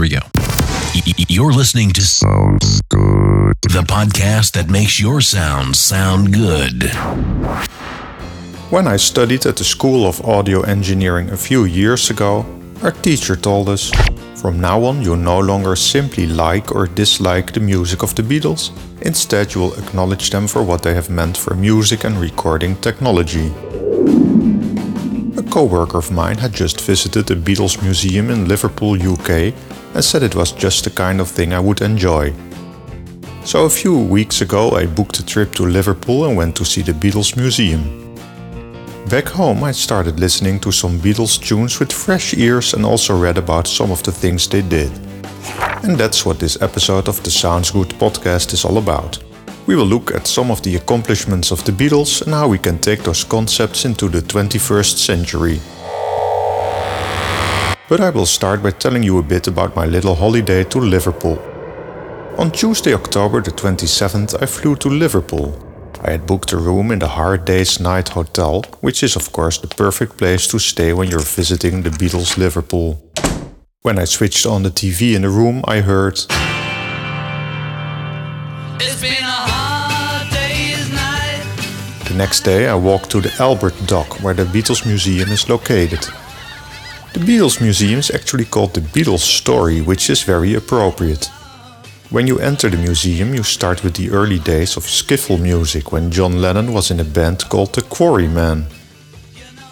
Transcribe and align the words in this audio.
Here 0.00 0.08
we 0.08 0.16
go. 0.16 0.26
You're 1.28 1.52
listening 1.52 1.90
to 1.90 2.00
Sounds 2.00 2.80
Good, 2.88 3.54
the 3.60 3.84
podcast 3.86 4.52
that 4.52 4.70
makes 4.70 4.98
your 4.98 5.20
sounds 5.20 5.78
sound 5.78 6.32
good. 6.32 6.84
When 8.70 8.86
I 8.86 8.96
studied 8.96 9.44
at 9.44 9.56
the 9.56 9.64
School 9.64 10.06
of 10.06 10.24
Audio 10.24 10.62
Engineering 10.62 11.28
a 11.28 11.36
few 11.36 11.66
years 11.66 12.08
ago, 12.08 12.46
our 12.82 12.92
teacher 12.92 13.36
told 13.36 13.68
us 13.68 13.90
from 14.40 14.58
now 14.58 14.82
on, 14.84 15.02
you 15.02 15.16
no 15.16 15.38
longer 15.38 15.76
simply 15.76 16.26
like 16.26 16.74
or 16.74 16.86
dislike 16.86 17.52
the 17.52 17.60
music 17.60 18.02
of 18.02 18.14
the 18.14 18.22
Beatles, 18.22 18.70
instead, 19.02 19.54
you 19.54 19.60
will 19.60 19.74
acknowledge 19.74 20.30
them 20.30 20.46
for 20.48 20.62
what 20.62 20.82
they 20.82 20.94
have 20.94 21.10
meant 21.10 21.36
for 21.36 21.54
music 21.54 22.04
and 22.04 22.16
recording 22.16 22.74
technology. 22.76 23.52
A 25.36 25.42
co 25.42 25.64
worker 25.64 25.98
of 25.98 26.10
mine 26.10 26.38
had 26.38 26.54
just 26.54 26.80
visited 26.80 27.26
the 27.26 27.34
Beatles 27.34 27.82
Museum 27.82 28.30
in 28.30 28.48
Liverpool, 28.48 28.94
UK, 28.94 29.52
and 29.94 30.04
said 30.04 30.22
it 30.22 30.34
was 30.34 30.52
just 30.52 30.84
the 30.84 30.90
kind 30.90 31.20
of 31.20 31.28
thing 31.28 31.52
I 31.52 31.60
would 31.60 31.82
enjoy. 31.82 32.32
So 33.44 33.64
a 33.64 33.70
few 33.70 33.98
weeks 33.98 34.42
ago, 34.42 34.70
I 34.70 34.86
booked 34.86 35.18
a 35.18 35.26
trip 35.26 35.52
to 35.54 35.64
Liverpool 35.64 36.26
and 36.26 36.36
went 36.36 36.56
to 36.56 36.64
see 36.64 36.82
the 36.82 36.92
Beatles 36.92 37.36
Museum. 37.36 38.00
Back 39.08 39.28
home, 39.28 39.64
I 39.64 39.72
started 39.72 40.20
listening 40.20 40.60
to 40.60 40.70
some 40.70 40.98
Beatles 41.00 41.42
tunes 41.42 41.80
with 41.80 41.90
fresh 41.90 42.34
ears 42.34 42.74
and 42.74 42.84
also 42.84 43.18
read 43.18 43.38
about 43.38 43.66
some 43.66 43.90
of 43.90 44.02
the 44.02 44.12
things 44.12 44.46
they 44.46 44.62
did. 44.62 44.92
And 45.82 45.98
that's 45.98 46.24
what 46.24 46.38
this 46.38 46.60
episode 46.62 47.08
of 47.08 47.22
the 47.22 47.30
Sounds 47.30 47.70
Good 47.70 47.88
podcast 47.98 48.52
is 48.52 48.64
all 48.64 48.78
about. 48.78 49.18
We 49.66 49.74
will 49.74 49.86
look 49.86 50.14
at 50.14 50.26
some 50.26 50.50
of 50.50 50.62
the 50.62 50.76
accomplishments 50.76 51.50
of 51.50 51.64
the 51.64 51.72
Beatles 51.72 52.22
and 52.22 52.34
how 52.34 52.48
we 52.48 52.58
can 52.58 52.78
take 52.78 53.02
those 53.02 53.24
concepts 53.24 53.84
into 53.84 54.08
the 54.08 54.20
21st 54.20 54.98
century. 54.98 55.60
But 57.90 58.00
I 58.00 58.08
will 58.08 58.24
start 58.24 58.62
by 58.62 58.70
telling 58.70 59.02
you 59.02 59.18
a 59.18 59.22
bit 59.22 59.48
about 59.48 59.76
my 59.76 59.84
little 59.84 60.14
holiday 60.14 60.64
to 60.64 60.78
Liverpool. 60.78 61.38
On 62.38 62.50
Tuesday, 62.50 62.94
October 62.94 63.42
the 63.42 63.50
27th, 63.50 64.40
I 64.40 64.46
flew 64.46 64.76
to 64.76 64.88
Liverpool 64.88 65.70
I 66.02 66.12
had 66.12 66.26
booked 66.26 66.52
a 66.52 66.56
room 66.56 66.92
in 66.92 66.98
the 66.98 67.08
Hard 67.08 67.44
Day's 67.44 67.78
Night 67.78 68.08
Hotel, 68.08 68.62
which 68.80 69.02
is, 69.02 69.16
of 69.16 69.32
course, 69.32 69.58
the 69.58 69.68
perfect 69.68 70.16
place 70.16 70.46
to 70.46 70.58
stay 70.58 70.94
when 70.94 71.10
you're 71.10 71.20
visiting 71.20 71.82
the 71.82 71.90
Beatles 71.90 72.38
Liverpool. 72.38 72.98
When 73.82 73.98
I 73.98 74.06
switched 74.06 74.46
on 74.46 74.62
the 74.62 74.70
TV 74.70 75.14
in 75.14 75.22
the 75.22 75.28
room, 75.28 75.62
I 75.68 75.80
heard. 75.80 76.16
The 82.08 82.14
next 82.16 82.40
day, 82.44 82.66
I 82.66 82.74
walked 82.74 83.10
to 83.10 83.20
the 83.20 83.32
Albert 83.38 83.74
Dock, 83.86 84.22
where 84.22 84.34
the 84.34 84.44
Beatles 84.44 84.86
Museum 84.86 85.28
is 85.30 85.50
located. 85.50 86.08
The 87.12 87.18
Beatles 87.18 87.60
Museum 87.60 87.98
is 87.98 88.10
actually 88.12 88.44
called 88.44 88.72
the 88.72 88.80
Beatles 88.80 89.24
Story, 89.40 89.80
which 89.80 90.08
is 90.10 90.22
very 90.22 90.54
appropriate. 90.54 91.28
When 92.10 92.28
you 92.28 92.38
enter 92.38 92.70
the 92.70 92.76
museum, 92.76 93.34
you 93.34 93.42
start 93.42 93.82
with 93.82 93.94
the 93.94 94.10
early 94.10 94.38
days 94.38 94.76
of 94.76 94.84
skiffle 94.84 95.40
music 95.40 95.90
when 95.90 96.12
John 96.12 96.40
Lennon 96.40 96.72
was 96.72 96.92
in 96.92 97.00
a 97.00 97.04
band 97.04 97.48
called 97.48 97.74
the 97.74 97.82
Quarrymen. 97.82 98.64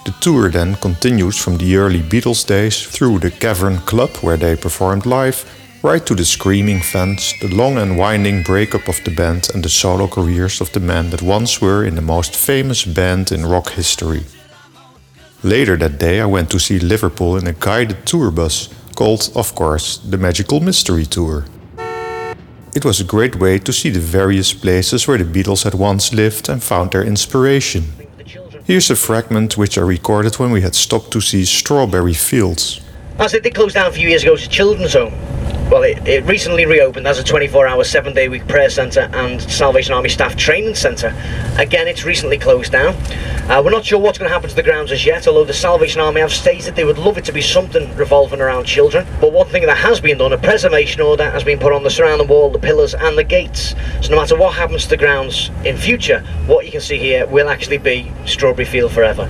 The 0.05 0.15
tour 0.21 0.51
then 0.51 0.75
continues 0.77 1.39
from 1.39 1.59
the 1.59 1.77
early 1.77 2.01
Beatles 2.01 2.45
days 2.45 2.83
through 2.83 3.21
the 3.21 3.31
Cavern 3.31 3.79
Club 3.87 4.11
where 4.17 4.37
they 4.37 4.57
performed 4.57 5.07
live, 5.07 5.45
right 5.85 6.05
to 6.07 6.17
the 6.17 6.25
Screaming 6.25 6.81
Fans, 6.81 7.35
the 7.41 7.55
long 7.55 7.79
and 7.79 7.97
winding 7.97 8.43
breakup 8.43 8.89
of 8.89 8.99
the 9.05 9.13
band, 9.13 9.49
and 9.55 9.63
the 9.63 9.69
solo 9.69 10.09
careers 10.09 10.61
of 10.61 10.73
the 10.73 10.81
men 10.81 11.11
that 11.11 11.23
once 11.23 11.61
were 11.61 11.85
in 11.85 11.95
the 11.95 12.03
most 12.03 12.35
famous 12.35 12.85
band 12.85 13.31
in 13.31 13.47
rock 13.47 13.71
history. 13.71 14.25
Later 15.45 15.77
that 15.77 15.99
day, 15.99 16.21
I 16.21 16.27
went 16.27 16.51
to 16.51 16.59
see 16.59 16.81
Liverpool 16.81 17.37
in 17.37 17.47
a 17.47 17.53
guided 17.53 18.05
tour 18.05 18.33
bus 18.33 18.69
called, 18.97 19.31
of 19.37 19.55
course, 19.55 19.99
the 19.99 20.19
Magical 20.19 20.59
Mystery 20.59 21.07
Tour. 21.07 21.45
It 22.75 22.85
was 22.85 23.01
a 23.01 23.05
great 23.05 23.37
way 23.37 23.61
to 23.61 23.73
see 23.73 23.91
the 23.91 24.01
various 24.01 24.53
places 24.53 25.07
where 25.07 25.19
the 25.19 25.25
Beatles 25.25 25.63
had 25.63 25.75
once 25.75 26.13
lived 26.13 26.49
and 26.49 26.61
found 26.61 26.91
their 26.91 27.05
inspiration. 27.05 27.85
Here's 28.65 28.91
a 28.91 28.97
fragment 28.97 29.57
which 29.57 29.79
I 29.79 29.83
recorded 29.83 30.41
when 30.41 30.51
we 30.51 30.61
had 30.61 30.75
stopped 30.75 31.13
to 31.13 31.21
see 31.21 31.45
Strawberry 31.45 32.15
Fields. 32.15 32.81
As 33.21 33.35
it 33.35 33.43
did 33.43 33.53
close 33.53 33.73
down 33.73 33.89
a 33.89 33.93
few 33.93 34.09
years 34.09 34.23
ago, 34.23 34.35
it's 34.35 34.47
a 34.47 34.49
children's 34.49 34.93
home. 34.93 35.13
Well, 35.69 35.83
it, 35.83 36.07
it 36.07 36.25
recently 36.25 36.67
reopened 36.67 37.09
as 37.09 37.19
a 37.19 37.25
24-hour, 37.25 37.83
seven-day-week 37.83 38.47
prayer 38.47 38.71
centre 38.71 39.11
and 39.13 39.43
Salvation 39.43 39.93
Army 39.93 40.09
staff 40.09 40.37
training 40.37 40.77
centre. 40.77 41.09
Again, 41.59 41.89
it's 41.89 42.05
recently 42.05 42.39
closed 42.39 42.71
down. 42.71 42.95
Uh, 43.51 43.61
we're 43.63 43.73
not 43.73 43.85
sure 43.85 43.99
what's 43.99 44.19
going 44.19 44.29
to 44.29 44.33
happen 44.33 44.49
to 44.49 44.55
the 44.55 44.63
grounds 44.63 44.93
as 44.93 45.05
yet, 45.05 45.27
although 45.27 45.45
the 45.45 45.53
Salvation 45.53 46.01
Army 46.01 46.21
have 46.21 46.33
stated 46.33 46.77
they 46.77 46.85
would 46.85 46.97
love 46.97 47.19
it 47.19 47.25
to 47.25 47.33
be 47.33 47.41
something 47.41 47.93
revolving 47.97 48.41
around 48.41 48.67
children. 48.67 49.05
But 49.21 49.33
one 49.33 49.49
thing 49.49 49.67
that 49.67 49.79
has 49.79 50.01
been 50.01 50.19
done, 50.19 50.33
a 50.33 50.39
preservation 50.39 51.01
order 51.01 51.29
has 51.29 51.43
been 51.43 51.59
put 51.59 51.73
on 51.73 51.83
the 51.83 51.91
surrounding 51.91 52.29
wall, 52.29 52.51
the 52.51 52.61
pillars 52.61 52.95
and 52.95 53.19
the 53.19 53.25
gates. 53.25 53.75
So 54.01 54.11
no 54.11 54.17
matter 54.17 54.37
what 54.37 54.55
happens 54.55 54.85
to 54.85 54.91
the 54.91 54.97
grounds 54.97 55.51
in 55.65 55.77
future, 55.77 56.21
what 56.47 56.67
you 56.67 56.71
can 56.71 56.81
see 56.81 56.99
here 56.99 57.27
will 57.27 57.49
actually 57.49 57.79
be 57.79 58.13
Strawberry 58.27 58.65
Field 58.65 58.93
forever. 58.93 59.29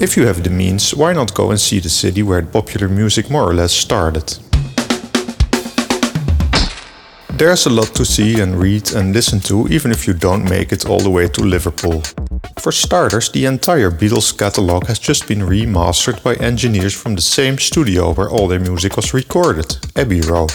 If 0.00 0.16
you 0.16 0.26
have 0.26 0.42
the 0.42 0.50
means, 0.50 0.92
why 0.92 1.12
not 1.12 1.34
go 1.34 1.50
and 1.50 1.60
see 1.60 1.78
the 1.78 1.88
city 1.88 2.22
where 2.22 2.42
popular 2.42 2.88
music 2.88 3.30
more 3.30 3.48
or 3.48 3.54
less 3.54 3.72
started? 3.72 4.38
There's 7.36 7.66
a 7.66 7.70
lot 7.70 7.94
to 7.94 8.04
see 8.04 8.40
and 8.40 8.56
read 8.60 8.92
and 8.92 9.12
listen 9.12 9.40
to, 9.40 9.68
even 9.68 9.92
if 9.92 10.06
you 10.06 10.14
don't 10.14 10.48
make 10.48 10.72
it 10.72 10.86
all 10.86 10.98
the 10.98 11.10
way 11.10 11.28
to 11.28 11.42
Liverpool. 11.42 12.02
For 12.58 12.72
starters, 12.72 13.30
the 13.30 13.46
entire 13.46 13.90
Beatles 13.90 14.36
catalogue 14.36 14.86
has 14.88 14.98
just 14.98 15.28
been 15.28 15.40
remastered 15.40 16.22
by 16.22 16.34
engineers 16.36 16.94
from 16.94 17.14
the 17.14 17.22
same 17.22 17.58
studio 17.58 18.12
where 18.14 18.30
all 18.30 18.48
their 18.48 18.60
music 18.60 18.96
was 18.96 19.14
recorded, 19.14 19.76
Abbey 19.96 20.22
Road. 20.22 20.54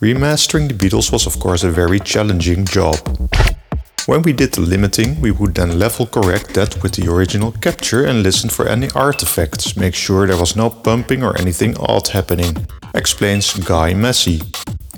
Remastering 0.00 0.68
the 0.68 0.74
Beatles 0.74 1.12
was, 1.12 1.26
of 1.26 1.38
course, 1.38 1.64
a 1.64 1.70
very 1.70 2.00
challenging 2.00 2.64
job. 2.64 2.96
When 4.06 4.22
we 4.22 4.32
did 4.32 4.52
the 4.52 4.60
limiting, 4.60 5.20
we 5.20 5.32
would 5.32 5.56
then 5.56 5.80
level 5.80 6.06
correct 6.06 6.54
that 6.54 6.80
with 6.82 6.92
the 6.92 7.10
original 7.10 7.50
capture 7.50 8.04
and 8.04 8.22
listen 8.22 8.48
for 8.48 8.68
any 8.68 8.88
artifacts, 8.94 9.76
make 9.76 9.96
sure 9.96 10.26
there 10.26 10.36
was 10.36 10.54
no 10.54 10.70
bumping 10.70 11.24
or 11.24 11.36
anything 11.40 11.76
odd 11.78 12.06
happening, 12.08 12.56
explains 12.94 13.52
Guy 13.54 13.94
Massey, 13.94 14.40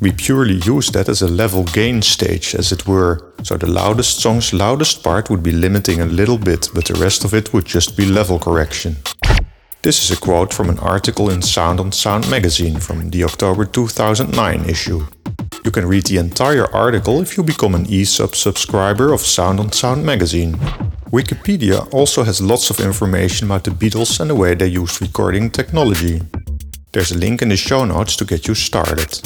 we 0.01 0.13
purely 0.13 0.57
use 0.57 0.91
that 0.91 1.09
as 1.09 1.23
a 1.23 1.29
level 1.29 1.65
gain 1.65 2.03
stage, 2.03 2.55
as 2.55 2.71
it 2.71 2.87
were. 2.87 3.33
So 3.43 3.57
the 3.57 3.67
loudest 3.67 4.21
song's 4.21 4.53
loudest 4.53 5.03
part 5.03 5.29
would 5.29 5.43
be 5.43 5.53
limiting 5.53 6.01
a 6.01 6.07
little 6.07 6.39
bit, 6.39 6.69
but 6.75 6.85
the 6.85 6.95
rest 7.01 7.25
of 7.25 7.35
it 7.35 7.53
would 7.53 7.65
just 7.65 7.97
be 7.97 8.05
level 8.05 8.39
correction. 8.39 8.97
This 9.83 10.05
is 10.05 10.17
a 10.17 10.21
quote 10.21 10.53
from 10.53 10.69
an 10.69 10.79
article 10.79 11.31
in 11.31 11.43
Sound 11.43 11.81
on 11.81 11.93
Sound 11.93 12.31
magazine 12.31 12.79
from 12.79 13.11
the 13.11 13.25
October 13.25 13.65
2009 13.65 14.69
issue. 14.69 15.07
You 15.69 15.73
can 15.73 15.87
read 15.87 16.07
the 16.07 16.17
entire 16.17 16.65
article 16.75 17.21
if 17.21 17.37
you 17.37 17.43
become 17.43 17.75
an 17.75 17.85
ESUB 17.85 18.35
subscriber 18.35 19.13
of 19.13 19.21
Sound 19.21 19.61
on 19.61 19.71
Sound 19.71 20.03
magazine. 20.03 20.55
Wikipedia 21.13 21.87
also 21.93 22.25
has 22.25 22.41
lots 22.41 22.71
of 22.71 22.81
information 22.81 23.49
about 23.49 23.65
the 23.65 23.71
Beatles 23.71 24.19
and 24.19 24.31
the 24.31 24.35
way 24.35 24.55
they 24.55 24.67
used 24.67 25.03
recording 25.03 25.51
technology. 25.51 26.23
There's 26.93 27.13
a 27.13 27.19
link 27.19 27.43
in 27.43 27.51
the 27.51 27.57
show 27.59 27.85
notes 27.85 28.17
to 28.17 28.25
get 28.25 28.49
you 28.49 28.55
started. 28.55 29.21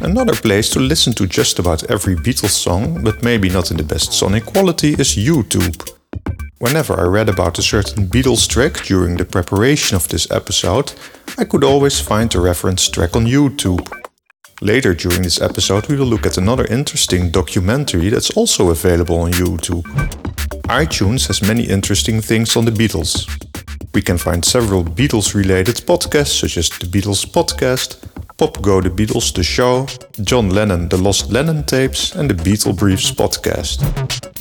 Another 0.00 0.32
place 0.32 0.70
to 0.70 0.80
listen 0.80 1.12
to 1.16 1.26
just 1.26 1.58
about 1.58 1.90
every 1.90 2.16
Beatles 2.16 2.56
song, 2.56 3.04
but 3.04 3.22
maybe 3.22 3.50
not 3.50 3.70
in 3.70 3.76
the 3.76 3.82
best 3.82 4.14
sonic 4.14 4.46
quality, 4.46 4.94
is 4.94 5.16
YouTube. 5.16 5.76
Whenever 6.60 6.98
I 6.98 7.04
read 7.04 7.28
about 7.28 7.58
a 7.58 7.62
certain 7.62 8.06
Beatles 8.06 8.48
track 8.48 8.86
during 8.86 9.18
the 9.18 9.26
preparation 9.26 9.96
of 9.96 10.08
this 10.08 10.30
episode, 10.30 10.94
I 11.36 11.44
could 11.44 11.62
always 11.62 12.00
find 12.00 12.34
a 12.34 12.40
reference 12.40 12.88
track 12.88 13.14
on 13.14 13.26
YouTube. 13.26 13.86
Later 14.64 14.94
during 14.94 15.20
this 15.20 15.42
episode, 15.42 15.86
we 15.88 15.96
will 15.96 16.06
look 16.06 16.24
at 16.24 16.38
another 16.38 16.64
interesting 16.70 17.30
documentary 17.30 18.08
that's 18.08 18.30
also 18.30 18.70
available 18.70 19.20
on 19.20 19.32
YouTube. 19.32 19.82
iTunes 20.68 21.26
has 21.26 21.42
many 21.42 21.64
interesting 21.64 22.22
things 22.22 22.56
on 22.56 22.64
the 22.64 22.70
Beatles. 22.70 23.28
We 23.92 24.00
can 24.00 24.16
find 24.16 24.42
several 24.42 24.82
Beatles 24.82 25.34
related 25.34 25.76
podcasts, 25.86 26.40
such 26.40 26.56
as 26.56 26.70
the 26.70 26.86
Beatles 26.86 27.26
Podcast, 27.26 27.98
Pop 28.38 28.62
Go 28.62 28.80
The 28.80 28.88
Beatles 28.88 29.34
The 29.34 29.42
Show, 29.42 29.86
John 30.22 30.48
Lennon 30.48 30.88
The 30.88 30.96
Lost 30.96 31.30
Lennon 31.30 31.64
Tapes, 31.64 32.14
and 32.14 32.30
the 32.30 32.34
Beatle 32.34 32.74
Briefs 32.74 33.10
podcast. 33.10 33.82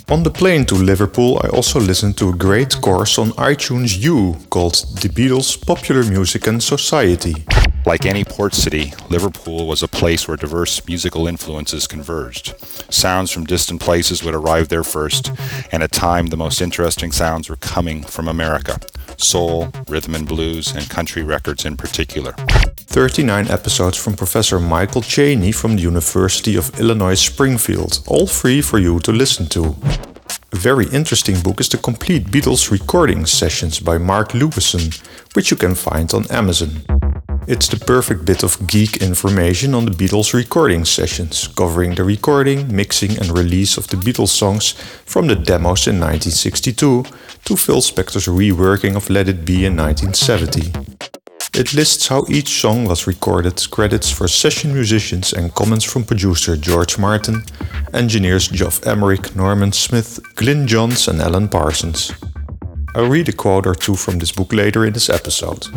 On 0.09 0.23
the 0.23 0.31
plane 0.31 0.63
to 0.67 0.75
Liverpool, 0.75 1.41
I 1.43 1.49
also 1.49 1.81
listened 1.81 2.17
to 2.19 2.29
a 2.29 2.33
great 2.33 2.79
course 2.79 3.19
on 3.19 3.31
iTunes 3.31 4.01
U 4.01 4.37
called 4.49 4.75
The 5.01 5.09
Beatles 5.09 5.57
Popular 5.67 6.03
Music 6.05 6.47
and 6.47 6.63
Society. 6.63 7.35
Like 7.85 8.05
any 8.05 8.23
port 8.23 8.53
city, 8.53 8.93
Liverpool 9.09 9.67
was 9.67 9.83
a 9.83 9.87
place 9.87 10.27
where 10.27 10.37
diverse 10.37 10.85
musical 10.87 11.27
influences 11.27 11.85
converged. 11.85 12.55
Sounds 12.91 13.29
from 13.29 13.45
distant 13.45 13.81
places 13.81 14.23
would 14.23 14.33
arrive 14.33 14.69
there 14.69 14.83
first, 14.83 15.31
and 15.71 15.83
at 15.83 15.91
time 15.91 16.27
the 16.27 16.37
most 16.37 16.61
interesting 16.61 17.11
sounds 17.11 17.49
were 17.49 17.57
coming 17.57 18.03
from 18.03 18.27
America 18.27 18.79
soul, 19.17 19.71
rhythm 19.87 20.15
and 20.15 20.27
blues, 20.27 20.75
and 20.75 20.89
country 20.89 21.23
records 21.23 21.65
in 21.65 21.77
particular. 21.77 22.33
39 22.77 23.47
episodes 23.47 23.97
from 23.97 24.13
Professor 24.13 24.59
Michael 24.59 25.01
Cheney 25.01 25.51
from 25.51 25.75
the 25.75 25.81
University 25.81 26.55
of 26.55 26.79
Illinois 26.79 27.19
Springfield, 27.19 28.03
all 28.07 28.27
free 28.27 28.61
for 28.61 28.79
you 28.79 28.99
to 28.99 29.11
listen 29.11 29.47
to. 29.47 29.75
A 30.51 30.55
very 30.55 30.87
interesting 30.89 31.39
book 31.41 31.59
is 31.59 31.69
the 31.69 31.77
Complete 31.77 32.25
Beatles 32.25 32.69
Recording 32.69 33.25
Sessions 33.25 33.79
by 33.79 33.97
Mark 33.97 34.29
Lewisohn, 34.29 34.91
which 35.33 35.49
you 35.49 35.57
can 35.57 35.75
find 35.75 36.13
on 36.13 36.29
Amazon. 36.29 37.02
It's 37.45 37.67
the 37.67 37.77
perfect 37.77 38.23
bit 38.23 38.41
of 38.43 38.67
geek 38.67 39.01
information 39.01 39.75
on 39.75 39.83
the 39.83 39.91
Beatles 39.91 40.33
recording 40.33 40.85
sessions, 40.85 41.47
covering 41.47 41.93
the 41.93 42.05
recording, 42.05 42.73
mixing, 42.73 43.17
and 43.19 43.37
release 43.37 43.75
of 43.77 43.87
the 43.89 43.97
Beatles 43.97 44.29
songs 44.29 44.71
from 45.05 45.27
the 45.27 45.35
demos 45.35 45.87
in 45.87 45.99
1962 45.99 47.03
to 47.43 47.55
Phil 47.57 47.81
Spector's 47.81 48.27
reworking 48.27 48.95
of 48.95 49.09
Let 49.09 49.27
It 49.27 49.43
Be 49.43 49.65
in 49.65 49.75
1970. 49.75 50.71
It 51.53 51.73
lists 51.73 52.07
how 52.07 52.23
each 52.29 52.61
song 52.61 52.85
was 52.85 53.07
recorded, 53.07 53.69
credits 53.69 54.09
for 54.09 54.29
session 54.29 54.73
musicians, 54.73 55.33
and 55.33 55.53
comments 55.53 55.83
from 55.83 56.05
producer 56.05 56.55
George 56.55 56.97
Martin, 56.97 57.43
engineers 57.93 58.47
Geoff 58.47 58.87
Emerick, 58.87 59.35
Norman 59.35 59.73
Smith, 59.73 60.17
Glyn 60.35 60.65
Johns, 60.65 61.09
and 61.09 61.21
Alan 61.21 61.49
Parsons. 61.49 62.13
I'll 62.95 63.09
read 63.09 63.27
a 63.27 63.33
quote 63.33 63.67
or 63.67 63.75
two 63.75 63.95
from 63.95 64.19
this 64.19 64.31
book 64.31 64.53
later 64.53 64.85
in 64.85 64.93
this 64.93 65.09
episode. 65.09 65.67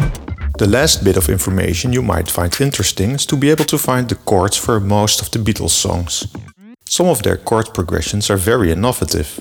The 0.59 0.67
last 0.67 1.05
bit 1.05 1.19
of 1.19 1.29
information 1.29 1.93
you 1.93 2.01
might 2.01 2.31
find 2.31 2.61
interesting 2.61 3.11
is 3.11 3.27
to 3.27 3.37
be 3.37 3.51
able 3.51 3.67
to 3.67 3.77
find 3.77 4.09
the 4.09 4.15
chords 4.15 4.57
for 4.57 4.81
most 4.81 5.21
of 5.21 5.31
the 5.31 5.39
Beatles 5.39 5.71
songs. 5.71 6.27
Some 6.89 7.09
of 7.09 7.23
their 7.23 7.37
chord 7.37 7.75
progressions 7.75 8.31
are 8.31 8.39
very 8.39 8.73
innovative. 8.73 9.39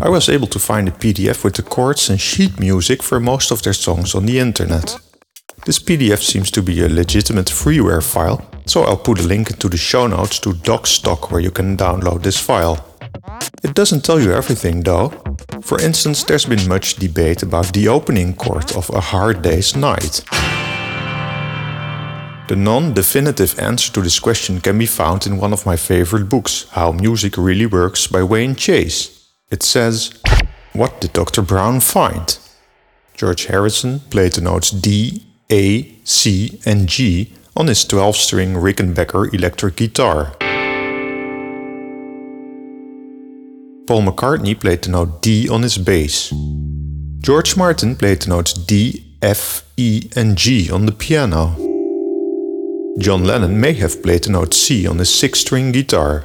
I 0.00 0.08
was 0.08 0.28
able 0.28 0.48
to 0.48 0.58
find 0.58 0.88
a 0.88 0.90
PDF 0.90 1.44
with 1.44 1.54
the 1.54 1.62
chords 1.62 2.10
and 2.10 2.20
sheet 2.20 2.58
music 2.58 3.00
for 3.00 3.20
most 3.20 3.52
of 3.52 3.62
their 3.62 3.72
songs 3.72 4.12
on 4.16 4.26
the 4.26 4.40
internet. 4.40 4.98
This 5.66 5.78
PDF 5.78 6.20
seems 6.20 6.50
to 6.50 6.62
be 6.62 6.82
a 6.82 6.88
legitimate 6.88 7.46
freeware 7.46 8.02
file, 8.02 8.44
so 8.66 8.82
I'll 8.82 8.96
put 8.96 9.20
a 9.20 9.28
link 9.28 9.50
into 9.50 9.68
the 9.68 9.76
show 9.76 10.08
notes 10.08 10.40
to 10.40 10.50
Docstoc 10.50 11.30
where 11.30 11.40
you 11.40 11.52
can 11.52 11.76
download 11.76 12.24
this 12.24 12.40
file. 12.40 12.84
It 13.62 13.74
doesn't 13.74 14.04
tell 14.04 14.20
you 14.20 14.32
everything 14.32 14.82
though. 14.82 15.12
For 15.62 15.80
instance, 15.80 16.24
there's 16.24 16.46
been 16.46 16.68
much 16.68 16.96
debate 16.96 17.42
about 17.42 17.72
the 17.72 17.88
opening 17.88 18.34
chord 18.34 18.72
of 18.72 18.90
A 18.90 19.00
Hard 19.00 19.42
Day's 19.42 19.74
Night. 19.76 20.22
The 22.46 22.56
non 22.56 22.92
definitive 22.92 23.58
answer 23.58 23.90
to 23.92 24.02
this 24.02 24.20
question 24.20 24.60
can 24.60 24.78
be 24.78 24.86
found 24.86 25.26
in 25.26 25.38
one 25.38 25.54
of 25.54 25.64
my 25.64 25.76
favorite 25.76 26.28
books, 26.28 26.66
How 26.72 26.92
Music 26.92 27.38
Really 27.38 27.64
Works 27.64 28.06
by 28.06 28.22
Wayne 28.22 28.54
Chase. 28.54 29.28
It 29.50 29.62
says, 29.62 30.20
What 30.74 31.00
did 31.00 31.14
Dr. 31.14 31.40
Brown 31.40 31.80
find? 31.80 32.38
George 33.16 33.46
Harrison 33.46 34.00
played 34.10 34.32
the 34.32 34.42
notes 34.42 34.70
D, 34.70 35.24
A, 35.50 35.96
C, 36.04 36.60
and 36.66 36.86
G 36.86 37.32
on 37.56 37.68
his 37.68 37.84
12 37.86 38.16
string 38.16 38.54
Rickenbacker 38.54 39.32
electric 39.32 39.76
guitar. 39.76 40.36
Paul 43.86 44.02
McCartney 44.02 44.58
played 44.58 44.80
the 44.82 44.90
note 44.90 45.20
D 45.20 45.46
on 45.46 45.60
his 45.60 45.76
bass. 45.76 46.32
George 47.20 47.54
Martin 47.54 47.94
played 47.94 48.22
the 48.22 48.30
notes 48.30 48.54
D, 48.54 49.04
F, 49.20 49.62
E, 49.76 50.08
and 50.16 50.38
G 50.38 50.70
on 50.70 50.86
the 50.86 50.92
piano. 50.92 51.54
John 52.98 53.24
Lennon 53.24 53.60
may 53.60 53.74
have 53.74 54.02
played 54.02 54.24
the 54.24 54.30
note 54.30 54.54
C 54.54 54.86
on 54.86 54.98
his 54.98 55.12
six 55.12 55.40
string 55.40 55.70
guitar. 55.70 56.24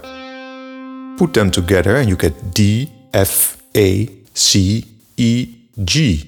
Put 1.17 1.33
them 1.33 1.51
together 1.51 1.97
and 1.97 2.07
you 2.07 2.15
get 2.15 2.53
D, 2.53 2.89
F, 3.13 3.61
A, 3.75 4.07
C, 4.33 4.85
E, 5.17 5.55
G, 5.83 6.23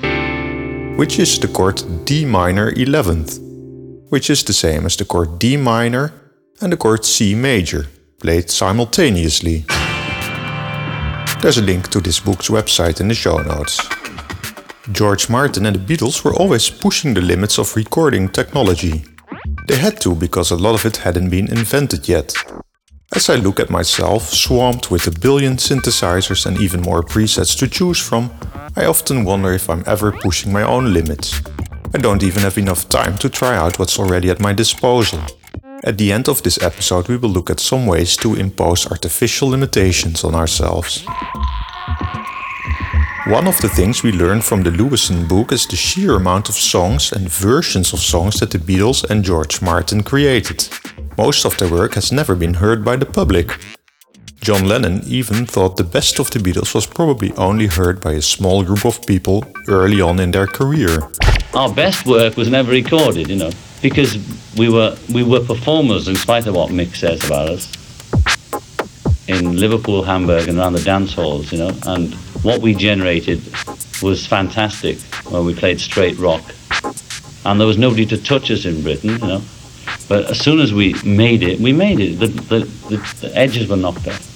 which 0.97 1.17
is 1.17 1.39
the 1.39 1.47
chord 1.47 1.81
D 2.03 2.25
minor 2.25 2.73
11th, 2.73 3.39
which 4.09 4.29
is 4.29 4.43
the 4.43 4.53
same 4.53 4.85
as 4.85 4.97
the 4.97 5.05
chord 5.05 5.39
D 5.39 5.55
minor 5.55 6.11
and 6.59 6.73
the 6.73 6.77
chord 6.77 7.05
C 7.05 7.35
major, 7.35 7.87
played 8.19 8.49
simultaneously. 8.49 9.65
There's 11.41 11.57
a 11.57 11.63
link 11.63 11.87
to 11.89 11.99
this 11.99 12.19
book's 12.19 12.49
website 12.49 13.01
in 13.01 13.07
the 13.07 13.15
show 13.15 13.37
notes. 13.41 13.81
George 14.91 15.27
Martin 15.27 15.65
and 15.65 15.75
the 15.75 15.79
Beatles 15.79 16.23
were 16.23 16.35
always 16.35 16.69
pushing 16.69 17.15
the 17.15 17.21
limits 17.21 17.57
of 17.57 17.75
recording 17.75 18.29
technology. 18.29 19.03
They 19.67 19.77
had 19.77 19.99
to 20.01 20.13
because 20.13 20.51
a 20.51 20.55
lot 20.55 20.75
of 20.75 20.85
it 20.85 20.97
hadn't 20.97 21.31
been 21.31 21.47
invented 21.47 22.07
yet. 22.07 22.31
As 23.15 23.27
I 23.27 23.37
look 23.37 23.59
at 23.59 23.71
myself, 23.71 24.29
swamped 24.29 24.91
with 24.91 25.07
a 25.07 25.19
billion 25.19 25.57
synthesizers 25.57 26.45
and 26.45 26.61
even 26.61 26.81
more 26.81 27.01
presets 27.01 27.57
to 27.57 27.67
choose 27.67 27.97
from, 27.97 28.29
I 28.75 28.85
often 28.85 29.25
wonder 29.25 29.51
if 29.51 29.67
I'm 29.67 29.83
ever 29.87 30.11
pushing 30.11 30.53
my 30.53 30.61
own 30.61 30.93
limits. 30.93 31.41
I 31.91 31.97
don't 31.97 32.21
even 32.21 32.43
have 32.43 32.59
enough 32.59 32.87
time 32.87 33.17
to 33.17 33.29
try 33.29 33.55
out 33.57 33.79
what's 33.79 33.97
already 33.97 34.29
at 34.29 34.39
my 34.39 34.53
disposal. 34.53 35.19
At 35.83 35.97
the 35.97 36.11
end 36.11 36.29
of 36.29 36.43
this 36.43 36.61
episode, 36.61 37.07
we 37.07 37.17
will 37.17 37.31
look 37.31 37.49
at 37.49 37.59
some 37.59 37.87
ways 37.87 38.15
to 38.17 38.35
impose 38.35 38.85
artificial 38.85 39.49
limitations 39.49 40.23
on 40.23 40.35
ourselves. 40.35 41.03
One 43.25 43.47
of 43.47 43.59
the 43.61 43.69
things 43.69 44.03
we 44.03 44.11
learn 44.11 44.41
from 44.41 44.61
the 44.61 44.69
Lewisohn 44.69 45.27
book 45.27 45.51
is 45.51 45.65
the 45.65 45.75
sheer 45.75 46.15
amount 46.17 46.49
of 46.49 46.55
songs 46.55 47.11
and 47.11 47.27
versions 47.27 47.93
of 47.93 47.99
songs 47.99 48.39
that 48.39 48.51
the 48.51 48.59
Beatles 48.59 49.09
and 49.09 49.23
George 49.23 49.59
Martin 49.63 50.03
created. 50.03 50.69
Most 51.17 51.45
of 51.45 51.57
their 51.57 51.69
work 51.69 51.95
has 51.95 52.11
never 52.11 52.35
been 52.35 52.53
heard 52.53 52.85
by 52.85 52.95
the 52.95 53.05
public. 53.07 53.57
John 54.41 54.67
Lennon 54.67 55.01
even 55.07 55.47
thought 55.47 55.77
the 55.77 55.83
best 55.83 56.19
of 56.19 56.29
the 56.29 56.39
Beatles 56.39 56.75
was 56.75 56.85
probably 56.85 57.31
only 57.37 57.67
heard 57.67 58.01
by 58.01 58.13
a 58.13 58.21
small 58.21 58.63
group 58.63 58.85
of 58.85 59.03
people 59.07 59.45
early 59.67 59.99
on 59.99 60.19
in 60.19 60.29
their 60.29 60.47
career. 60.47 61.09
Our 61.55 61.73
best 61.73 62.05
work 62.05 62.37
was 62.37 62.49
never 62.49 62.71
recorded, 62.71 63.27
you 63.29 63.37
know 63.37 63.51
because 63.81 64.17
we 64.57 64.69
were 64.69 64.95
we 65.13 65.23
were 65.23 65.39
performers 65.39 66.07
in 66.07 66.15
spite 66.15 66.47
of 66.47 66.55
what 66.55 66.69
Mick 66.69 66.95
says 66.95 67.25
about 67.25 67.49
us 67.49 67.81
in 69.27 69.57
Liverpool, 69.57 70.03
Hamburg, 70.03 70.47
and 70.47 70.59
around 70.59 70.73
the 70.73 70.83
dance 70.83 71.13
halls, 71.13 71.51
you 71.51 71.57
know. 71.57 71.71
And 71.85 72.13
what 72.43 72.61
we 72.61 72.73
generated 72.73 73.41
was 74.01 74.25
fantastic 74.25 74.99
when 75.31 75.45
we 75.45 75.55
played 75.55 75.79
straight 75.79 76.17
rock, 76.17 76.43
and 77.45 77.59
there 77.59 77.67
was 77.67 77.77
nobody 77.77 78.05
to 78.07 78.21
touch 78.21 78.51
us 78.51 78.65
in 78.65 78.81
Britain, 78.81 79.11
you 79.11 79.27
know. 79.27 79.41
But 80.07 80.29
as 80.29 80.39
soon 80.39 80.59
as 80.59 80.73
we 80.73 80.93
made 81.03 81.43
it, 81.43 81.59
we 81.59 81.71
made 81.71 81.99
it. 81.99 82.19
The, 82.19 82.27
the, 82.27 82.59
the, 82.89 83.15
the 83.21 83.37
edges 83.37 83.69
were 83.69 83.77
knocked 83.77 84.07
off. 84.07 84.27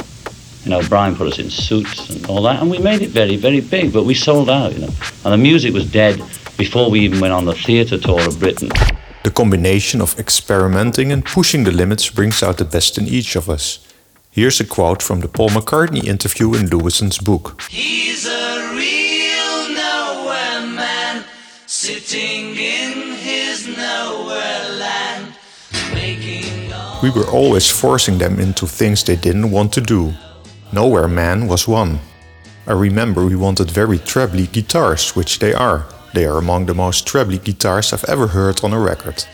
You 0.63 0.71
know, 0.71 0.81
Brian 0.88 1.15
put 1.15 1.27
us 1.27 1.38
in 1.38 1.50
suits 1.50 2.09
and 2.09 2.25
all 2.27 2.42
that, 2.44 2.62
and 2.62 2.71
we 2.71 2.80
made 2.80 3.01
it 3.01 3.09
very, 3.09 3.36
very 3.36 3.62
big. 3.62 3.94
But 3.94 4.06
we 4.06 4.15
sold 4.15 4.50
out, 4.50 4.74
you 4.74 4.80
know. 4.80 4.94
And 5.24 5.33
the 5.33 5.38
music 5.38 5.74
was 5.74 5.89
dead 5.92 6.21
before 6.57 6.89
we 6.89 7.01
even 7.01 7.19
went 7.19 7.33
on 7.33 7.45
the 7.45 7.53
theatre 7.53 7.97
tour 7.97 8.25
of 8.25 8.39
Britain. 8.39 8.69
The 9.25 9.31
combination 9.31 10.01
of 10.01 10.19
experimenting 10.19 11.12
and 11.12 11.25
pushing 11.25 11.63
the 11.63 11.72
limits 11.72 12.12
brings 12.12 12.44
out 12.44 12.60
the 12.60 12.63
best 12.63 13.00
in 13.00 13.07
each 13.07 13.36
of 13.36 13.50
us. 13.50 13.80
Here's 14.30 14.60
a 14.60 14.63
quote 14.63 15.01
from 15.01 15.22
the 15.22 15.27
Paul 15.27 15.50
McCartney 15.50 16.04
interview 16.04 16.54
in 16.54 16.69
Lewisohn's 16.69 17.18
book. 17.18 17.60
He's 17.68 18.27
a 18.27 18.69
real 18.75 19.74
nowhere 19.74 20.68
man, 20.68 21.24
sitting 21.66 22.56
in 22.56 23.16
his 23.18 23.68
nowhere 23.75 24.69
land, 24.77 25.33
We 27.01 27.10
were 27.10 27.28
always 27.31 27.68
forcing 27.68 28.19
them 28.19 28.40
into 28.40 28.68
things 28.68 29.04
they 29.04 29.16
didn't 29.16 29.50
want 29.50 29.73
to 29.73 29.81
do. 29.81 30.14
Nowhere 30.71 31.07
Man 31.07 31.47
was 31.47 31.68
one. 31.68 31.97
I 32.68 32.73
remember 32.73 33.26
we 33.26 33.35
wanted 33.35 33.71
very 33.71 33.97
trebly 33.97 34.45
guitars, 34.45 35.16
which 35.16 35.40
they 35.40 35.56
are, 35.56 35.88
they 36.16 36.26
are 36.26 36.38
among 36.38 36.66
the 36.66 36.74
most 36.74 37.06
trebly 37.06 37.38
guitars 37.38 37.94
I've 37.94 38.06
ever 38.06 38.28
heard 38.28 38.64
on 38.64 38.74
a 38.74 38.80
record. 38.80 39.26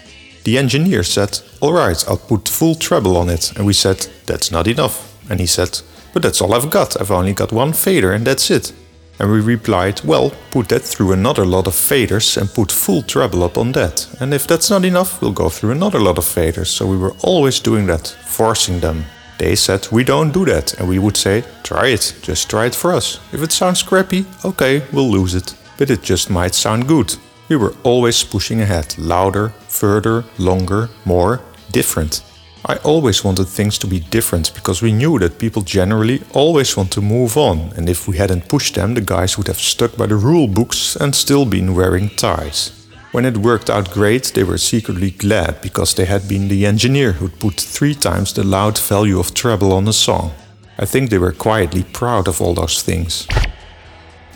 The 0.43 0.57
engineer 0.57 1.03
said, 1.03 1.39
Alright, 1.61 2.03
I'll 2.07 2.17
put 2.17 2.49
full 2.49 2.75
treble 2.75 3.15
on 3.15 3.29
it. 3.29 3.55
And 3.55 3.65
we 3.65 3.73
said, 3.73 4.07
That's 4.25 4.51
not 4.51 4.67
enough. 4.67 5.15
And 5.29 5.39
he 5.39 5.45
said, 5.45 5.79
But 6.13 6.23
that's 6.23 6.41
all 6.41 6.53
I've 6.53 6.71
got. 6.71 6.99
I've 6.99 7.11
only 7.11 7.33
got 7.33 7.51
one 7.51 7.73
fader 7.73 8.11
and 8.11 8.25
that's 8.25 8.49
it. 8.49 8.73
And 9.19 9.31
we 9.31 9.39
replied, 9.39 10.01
Well, 10.03 10.33
put 10.49 10.69
that 10.69 10.81
through 10.81 11.11
another 11.11 11.45
lot 11.45 11.67
of 11.67 11.73
faders 11.73 12.37
and 12.37 12.49
put 12.49 12.71
full 12.71 13.03
treble 13.03 13.43
up 13.43 13.57
on 13.57 13.71
that. 13.73 14.07
And 14.19 14.33
if 14.33 14.47
that's 14.47 14.71
not 14.71 14.83
enough, 14.83 15.21
we'll 15.21 15.31
go 15.31 15.49
through 15.49 15.71
another 15.71 15.99
lot 15.99 16.17
of 16.17 16.25
faders. 16.25 16.67
So 16.67 16.87
we 16.87 16.97
were 16.97 17.13
always 17.23 17.59
doing 17.59 17.85
that, 17.87 18.07
forcing 18.25 18.79
them. 18.79 19.05
They 19.37 19.55
said, 19.55 19.87
We 19.91 20.03
don't 20.03 20.33
do 20.33 20.45
that. 20.45 20.73
And 20.79 20.89
we 20.89 20.97
would 20.97 21.17
say, 21.17 21.43
Try 21.61 21.89
it, 21.89 22.15
just 22.23 22.49
try 22.49 22.65
it 22.65 22.75
for 22.75 22.91
us. 22.93 23.19
If 23.31 23.43
it 23.43 23.51
sounds 23.51 23.83
crappy, 23.83 24.25
okay, 24.43 24.83
we'll 24.91 25.11
lose 25.11 25.35
it 25.35 25.55
but 25.81 25.89
it 25.89 26.03
just 26.03 26.29
might 26.29 26.53
sound 26.53 26.87
good. 26.87 27.15
We 27.49 27.55
were 27.55 27.73
always 27.81 28.23
pushing 28.23 28.61
ahead, 28.61 28.95
louder, 28.99 29.49
further, 29.67 30.23
longer, 30.37 30.89
more, 31.05 31.41
different. 31.71 32.21
I 32.67 32.75
always 32.83 33.23
wanted 33.23 33.47
things 33.47 33.79
to 33.79 33.87
be 33.87 33.99
different 33.99 34.53
because 34.53 34.83
we 34.83 34.91
knew 34.91 35.17
that 35.17 35.39
people 35.39 35.63
generally 35.63 36.21
always 36.33 36.77
want 36.77 36.91
to 36.91 37.01
move 37.01 37.35
on, 37.35 37.73
and 37.75 37.89
if 37.89 38.07
we 38.07 38.17
hadn't 38.17 38.47
pushed 38.47 38.75
them, 38.75 38.93
the 38.93 39.01
guys 39.01 39.39
would 39.39 39.47
have 39.47 39.57
stuck 39.57 39.97
by 39.97 40.05
the 40.05 40.17
rule 40.17 40.47
books 40.47 40.95
and 40.97 41.15
still 41.15 41.47
been 41.47 41.73
wearing 41.73 42.09
ties. 42.09 42.87
When 43.11 43.25
it 43.25 43.37
worked 43.37 43.71
out 43.71 43.89
great, 43.89 44.25
they 44.35 44.43
were 44.43 44.59
secretly 44.59 45.09
glad 45.09 45.63
because 45.63 45.95
they 45.95 46.05
had 46.05 46.27
been 46.27 46.47
the 46.47 46.67
engineer 46.67 47.13
who'd 47.13 47.39
put 47.39 47.59
three 47.59 47.95
times 47.95 48.33
the 48.33 48.43
loud 48.43 48.77
value 48.77 49.19
of 49.19 49.33
treble 49.33 49.73
on 49.73 49.87
a 49.87 49.93
song. 49.93 50.31
I 50.77 50.85
think 50.85 51.09
they 51.09 51.17
were 51.17 51.31
quietly 51.31 51.85
proud 51.91 52.27
of 52.27 52.39
all 52.39 52.53
those 52.53 52.83
things. 52.83 53.25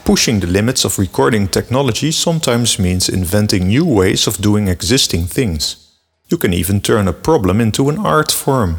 Pushing 0.06 0.40
the 0.40 0.46
limits 0.46 0.86
of 0.86 1.00
recording 1.00 1.48
technology 1.48 2.12
sometimes 2.12 2.78
means 2.78 3.10
inventing 3.10 3.68
new 3.68 3.84
ways 3.84 4.28
of 4.28 4.38
doing 4.38 4.68
existing 4.68 5.26
things. 5.26 5.78
You 6.30 6.38
can 6.38 6.54
even 6.54 6.80
turn 6.80 7.08
a 7.08 7.14
problem 7.14 7.60
into 7.60 7.90
an 7.90 7.98
art 7.98 8.32
form. 8.32 8.78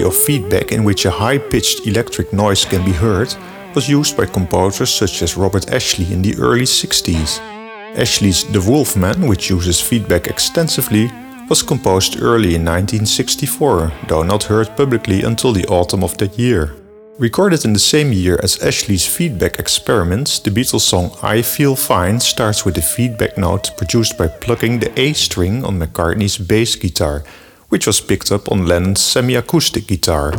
of 0.00 0.16
feedback 0.16 0.72
in 0.72 0.84
which 0.84 1.04
a 1.04 1.10
high 1.10 1.36
pitched 1.36 1.86
electric 1.86 2.32
noise 2.32 2.64
can 2.64 2.82
be 2.84 2.92
heard 2.92 3.34
was 3.74 3.88
used 3.88 4.16
by 4.16 4.24
composers 4.24 4.90
such 4.90 5.22
as 5.22 5.36
Robert 5.36 5.70
Ashley 5.70 6.10
in 6.10 6.22
the 6.22 6.34
early 6.38 6.64
60s. 6.64 7.51
Ashley's 7.96 8.44
The 8.44 8.60
Wolfman, 8.60 9.28
which 9.28 9.50
uses 9.50 9.80
feedback 9.80 10.26
extensively, 10.26 11.10
was 11.50 11.62
composed 11.62 12.22
early 12.22 12.54
in 12.54 12.64
1964, 12.64 13.92
though 14.08 14.22
not 14.22 14.44
heard 14.44 14.74
publicly 14.76 15.22
until 15.22 15.52
the 15.52 15.66
autumn 15.66 16.02
of 16.02 16.16
that 16.16 16.38
year. 16.38 16.74
Recorded 17.18 17.66
in 17.66 17.74
the 17.74 17.78
same 17.78 18.10
year 18.10 18.40
as 18.42 18.62
Ashley's 18.62 19.06
feedback 19.06 19.58
experiments, 19.58 20.38
the 20.38 20.50
Beatles 20.50 20.80
song 20.80 21.10
I 21.22 21.42
Feel 21.42 21.76
Fine 21.76 22.20
starts 22.20 22.64
with 22.64 22.78
a 22.78 22.82
feedback 22.82 23.36
note 23.36 23.70
produced 23.76 24.16
by 24.16 24.28
plucking 24.28 24.78
the 24.78 24.98
A 24.98 25.12
string 25.12 25.62
on 25.62 25.78
McCartney's 25.78 26.38
bass 26.38 26.74
guitar, 26.76 27.24
which 27.68 27.86
was 27.86 28.00
picked 28.00 28.32
up 28.32 28.50
on 28.50 28.66
Lennon's 28.66 29.02
semi 29.02 29.34
acoustic 29.34 29.86
guitar. 29.86 30.32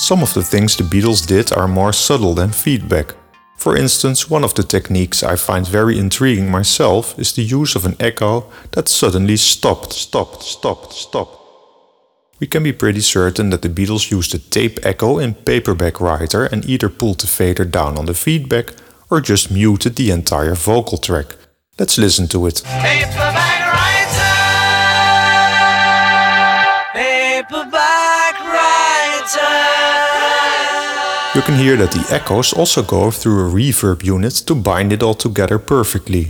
Some 0.00 0.22
of 0.22 0.32
the 0.32 0.42
things 0.42 0.76
the 0.76 0.82
Beatles 0.82 1.26
did 1.26 1.52
are 1.52 1.68
more 1.68 1.92
subtle 1.92 2.32
than 2.32 2.52
feedback. 2.52 3.14
For 3.58 3.76
instance, 3.76 4.30
one 4.30 4.44
of 4.44 4.54
the 4.54 4.62
techniques 4.62 5.22
I 5.22 5.36
find 5.36 5.66
very 5.68 5.98
intriguing 5.98 6.50
myself 6.50 7.18
is 7.18 7.34
the 7.34 7.42
use 7.42 7.76
of 7.76 7.84
an 7.84 7.96
echo 8.00 8.50
that 8.72 8.88
suddenly 8.88 9.36
stopped, 9.36 9.92
stopped, 9.92 10.42
stopped, 10.42 10.94
stopped. 10.94 11.36
We 12.40 12.46
can 12.46 12.62
be 12.62 12.72
pretty 12.72 13.02
certain 13.02 13.50
that 13.50 13.60
the 13.60 13.68
Beatles 13.68 14.10
used 14.10 14.34
a 14.34 14.38
tape 14.38 14.78
echo 14.82 15.18
in 15.18 15.34
Paperback 15.34 16.00
Writer 16.00 16.46
and 16.46 16.64
either 16.64 16.88
pulled 16.88 17.20
the 17.20 17.26
fader 17.26 17.66
down 17.66 17.98
on 17.98 18.06
the 18.06 18.14
feedback 18.14 18.72
or 19.10 19.20
just 19.20 19.50
muted 19.50 19.96
the 19.96 20.10
entire 20.10 20.54
vocal 20.54 20.96
track. 20.96 21.36
Let's 21.78 21.98
listen 21.98 22.26
to 22.28 22.46
it. 22.46 22.62
Paperback 22.64 23.69
You 31.40 31.46
can 31.46 31.56
hear 31.56 31.76
that 31.76 31.92
the 31.92 32.06
echoes 32.14 32.52
also 32.52 32.82
go 32.82 33.10
through 33.10 33.48
a 33.48 33.50
reverb 33.50 34.04
unit 34.04 34.34
to 34.44 34.54
bind 34.54 34.92
it 34.92 35.02
all 35.02 35.14
together 35.14 35.58
perfectly. 35.58 36.24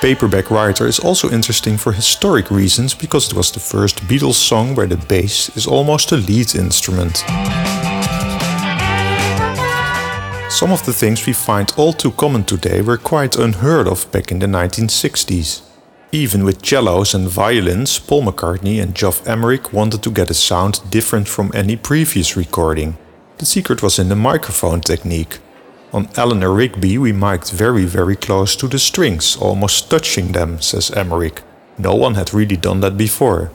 Paperback 0.00 0.48
writer. 0.52 0.86
Is 0.86 1.00
also 1.00 1.28
interesting 1.30 1.76
for 1.76 1.90
historic 1.90 2.52
reasons 2.52 2.94
because 2.94 3.28
it 3.28 3.34
was 3.34 3.50
the 3.50 3.58
first 3.58 3.96
Beatles 4.06 4.34
song 4.34 4.76
where 4.76 4.86
the 4.86 5.04
bass 5.08 5.50
is 5.56 5.66
almost 5.66 6.12
a 6.12 6.16
lead 6.16 6.54
instrument. 6.54 7.24
Some 10.48 10.70
of 10.70 10.84
the 10.86 10.92
things 10.92 11.26
we 11.26 11.32
find 11.32 11.72
all 11.76 11.92
too 11.92 12.12
common 12.12 12.44
today 12.44 12.80
were 12.80 12.96
quite 12.96 13.34
unheard 13.34 13.88
of 13.88 14.06
back 14.12 14.30
in 14.30 14.38
the 14.38 14.46
1960s. 14.46 15.67
Even 16.12 16.42
with 16.42 16.64
cellos 16.64 17.12
and 17.12 17.28
violins, 17.28 17.98
Paul 17.98 18.22
McCartney 18.22 18.80
and 18.80 18.94
Geoff 18.94 19.26
Emerick 19.28 19.74
wanted 19.74 20.02
to 20.02 20.10
get 20.10 20.30
a 20.30 20.34
sound 20.34 20.80
different 20.88 21.28
from 21.28 21.50
any 21.54 21.76
previous 21.76 22.34
recording. 22.34 22.96
The 23.36 23.44
secret 23.44 23.82
was 23.82 23.98
in 23.98 24.08
the 24.08 24.16
microphone 24.16 24.80
technique. 24.80 25.38
On 25.92 26.08
Eleanor 26.16 26.54
Rigby, 26.54 26.96
we 26.96 27.12
mic'd 27.12 27.50
very, 27.50 27.84
very 27.84 28.16
close 28.16 28.56
to 28.56 28.68
the 28.68 28.78
strings, 28.78 29.36
almost 29.36 29.90
touching 29.90 30.32
them, 30.32 30.62
says 30.62 30.90
Emerick. 30.90 31.42
No 31.76 31.94
one 31.94 32.14
had 32.14 32.32
really 32.32 32.56
done 32.56 32.80
that 32.80 32.96
before. 32.96 33.50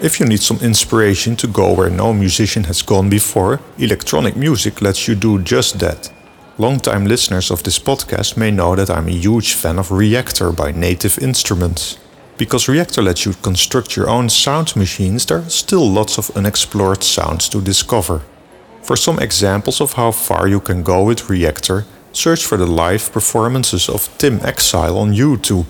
If 0.00 0.18
you 0.18 0.26
need 0.26 0.40
some 0.40 0.58
inspiration 0.58 1.36
to 1.36 1.46
go 1.46 1.72
where 1.72 1.88
no 1.88 2.12
musician 2.12 2.64
has 2.64 2.82
gone 2.82 3.08
before, 3.08 3.60
electronic 3.78 4.34
music 4.34 4.82
lets 4.82 5.06
you 5.06 5.14
do 5.14 5.40
just 5.40 5.78
that. 5.78 6.12
Longtime 6.58 7.06
listeners 7.06 7.50
of 7.52 7.62
this 7.62 7.78
podcast 7.78 8.36
may 8.36 8.50
know 8.50 8.74
that 8.74 8.90
I'm 8.90 9.06
a 9.06 9.12
huge 9.12 9.54
fan 9.54 9.78
of 9.78 9.90
Reaktor 9.90 10.50
by 10.56 10.72
Native 10.72 11.18
Instruments. 11.20 11.98
Because 12.36 12.66
Reaktor 12.66 13.04
lets 13.04 13.24
you 13.24 13.34
construct 13.34 13.94
your 13.94 14.10
own 14.10 14.30
sound 14.30 14.74
machines, 14.74 15.24
there 15.24 15.38
are 15.38 15.48
still 15.48 15.88
lots 15.88 16.18
of 16.18 16.36
unexplored 16.36 17.04
sounds 17.04 17.48
to 17.50 17.60
discover. 17.60 18.22
For 18.82 18.96
some 18.96 19.20
examples 19.20 19.80
of 19.80 19.92
how 19.92 20.10
far 20.10 20.48
you 20.48 20.58
can 20.58 20.82
go 20.82 21.04
with 21.04 21.28
Reaktor, 21.28 21.84
search 22.12 22.44
for 22.44 22.58
the 22.58 22.66
live 22.66 23.12
performances 23.12 23.88
of 23.88 24.08
Tim 24.18 24.40
Exile 24.42 24.98
on 24.98 25.12
YouTube. 25.12 25.66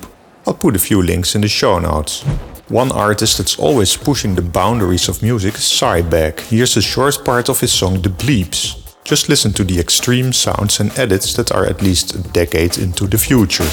I'll 0.49 0.55
put 0.55 0.77
a 0.77 0.79
few 0.79 1.03
links 1.03 1.35
in 1.35 1.41
the 1.41 1.49
show 1.49 1.81
notes. 1.81 2.23
One 2.69 2.93
artist 2.93 3.39
that's 3.39 3.59
always 3.59 3.97
pushing 3.97 4.37
the 4.37 4.43
boundaries 4.43 5.09
of 5.09 5.21
music 5.21 5.55
is 5.55 5.65
Si 5.65 6.03
Begg. 6.03 6.39
Here's 6.39 6.77
a 6.77 6.83
short 6.83 7.25
part 7.25 7.49
of 7.49 7.59
his 7.59 7.73
song 7.73 8.01
The 8.01 8.11
Bleeps. 8.11 8.95
Just 9.03 9.29
listen 9.29 9.53
to 9.55 9.65
the 9.65 9.81
extreme 9.81 10.33
sounds 10.33 10.79
and 10.79 10.97
edits 10.97 11.35
that 11.35 11.51
are 11.51 11.67
at 11.67 11.83
least 11.83 12.15
a 12.15 12.23
decade 12.33 12.79
into 12.79 13.09
the 13.09 13.19
future. 13.19 13.67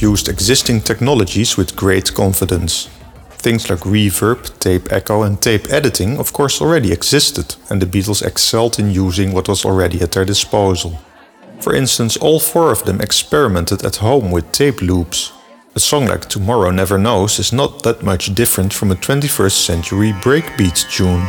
Used 0.00 0.28
existing 0.28 0.82
technologies 0.82 1.56
with 1.56 1.74
great 1.74 2.14
confidence. 2.14 2.88
Things 3.30 3.68
like 3.68 3.80
reverb, 3.80 4.56
tape 4.60 4.92
echo, 4.92 5.22
and 5.24 5.42
tape 5.42 5.72
editing, 5.72 6.18
of 6.18 6.32
course, 6.32 6.60
already 6.60 6.92
existed, 6.92 7.56
and 7.68 7.82
the 7.82 7.86
Beatles 7.86 8.24
excelled 8.24 8.78
in 8.78 8.92
using 8.92 9.32
what 9.32 9.48
was 9.48 9.64
already 9.64 10.00
at 10.00 10.12
their 10.12 10.24
disposal. 10.24 11.00
For 11.60 11.74
instance, 11.74 12.16
all 12.16 12.38
four 12.38 12.70
of 12.70 12.84
them 12.84 13.00
experimented 13.00 13.84
at 13.84 13.96
home 13.96 14.30
with 14.30 14.52
tape 14.52 14.82
loops. 14.82 15.32
A 15.74 15.80
song 15.80 16.06
like 16.06 16.28
Tomorrow 16.28 16.70
Never 16.70 16.98
Knows 16.98 17.40
is 17.40 17.52
not 17.52 17.82
that 17.82 18.04
much 18.04 18.32
different 18.36 18.72
from 18.72 18.92
a 18.92 18.96
21st 18.96 19.66
century 19.66 20.12
breakbeat 20.12 20.88
tune. 20.90 21.26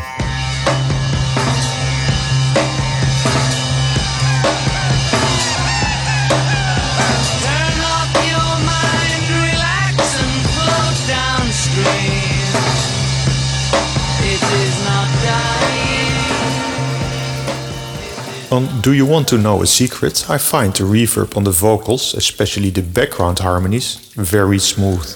Do 18.82 18.94
You 18.94 19.06
Want 19.06 19.28
to 19.28 19.38
Know 19.38 19.62
a 19.62 19.68
Secret, 19.68 20.30
I 20.30 20.38
find 20.38 20.74
the 20.74 20.84
reverb 20.84 21.38
on 21.38 21.44
the 21.44 21.52
vocals, 21.52 22.14
especially 22.14 22.70
the 22.70 22.82
background 22.82 23.40
harmonies, 23.40 24.14
very 24.16 24.60
smooth. 24.60 25.08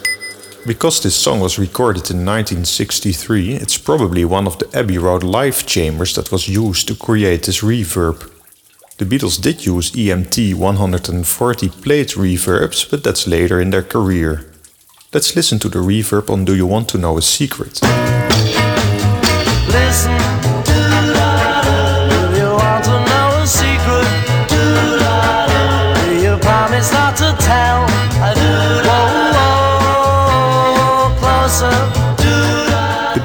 Because 0.65 1.01
this 1.01 1.15
song 1.15 1.39
was 1.39 1.57
recorded 1.59 2.09
in 2.11 2.25
1963, 2.25 3.53
it's 3.53 3.77
probably 3.77 4.23
one 4.23 4.47
of 4.47 4.59
the 4.59 4.69
Abbey 4.77 4.97
Road 4.97 5.23
live 5.23 5.65
chambers 5.65 6.13
that 6.15 6.31
was 6.31 6.47
used 6.47 6.87
to 6.87 6.95
create 6.95 7.43
this 7.43 7.61
reverb. 7.61 8.29
The 8.97 9.05
Beatles 9.05 9.41
did 9.41 9.65
use 9.65 9.91
EMT 9.91 10.53
140 10.53 11.69
plate 11.69 12.09
reverbs, 12.09 12.89
but 12.89 13.03
that's 13.03 13.27
later 13.27 13.59
in 13.59 13.71
their 13.71 13.83
career. 13.83 14.45
Let's 15.13 15.35
listen 15.35 15.59
to 15.59 15.69
the 15.69 15.79
reverb 15.79 16.29
on 16.29 16.45
Do 16.45 16.55
You 16.55 16.67
Want 16.67 16.89
to 16.89 16.97
Know 16.97 17.17
a 17.17 17.21
Secret? 17.21 17.81
Listen, 19.67 20.32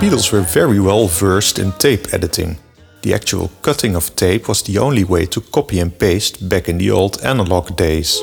Beatles 0.08 0.32
were 0.32 0.40
very 0.40 0.80
well 0.80 1.06
versed 1.06 1.58
in 1.58 1.70
tape 1.72 2.14
editing. 2.14 2.56
The 3.02 3.12
actual 3.12 3.50
cutting 3.60 3.94
of 3.94 4.16
tape 4.16 4.48
was 4.48 4.62
the 4.62 4.78
only 4.78 5.04
way 5.04 5.26
to 5.26 5.42
copy 5.42 5.80
and 5.80 5.98
paste 5.98 6.48
back 6.48 6.70
in 6.70 6.78
the 6.78 6.90
old 6.90 7.20
analog 7.22 7.76
days. 7.76 8.22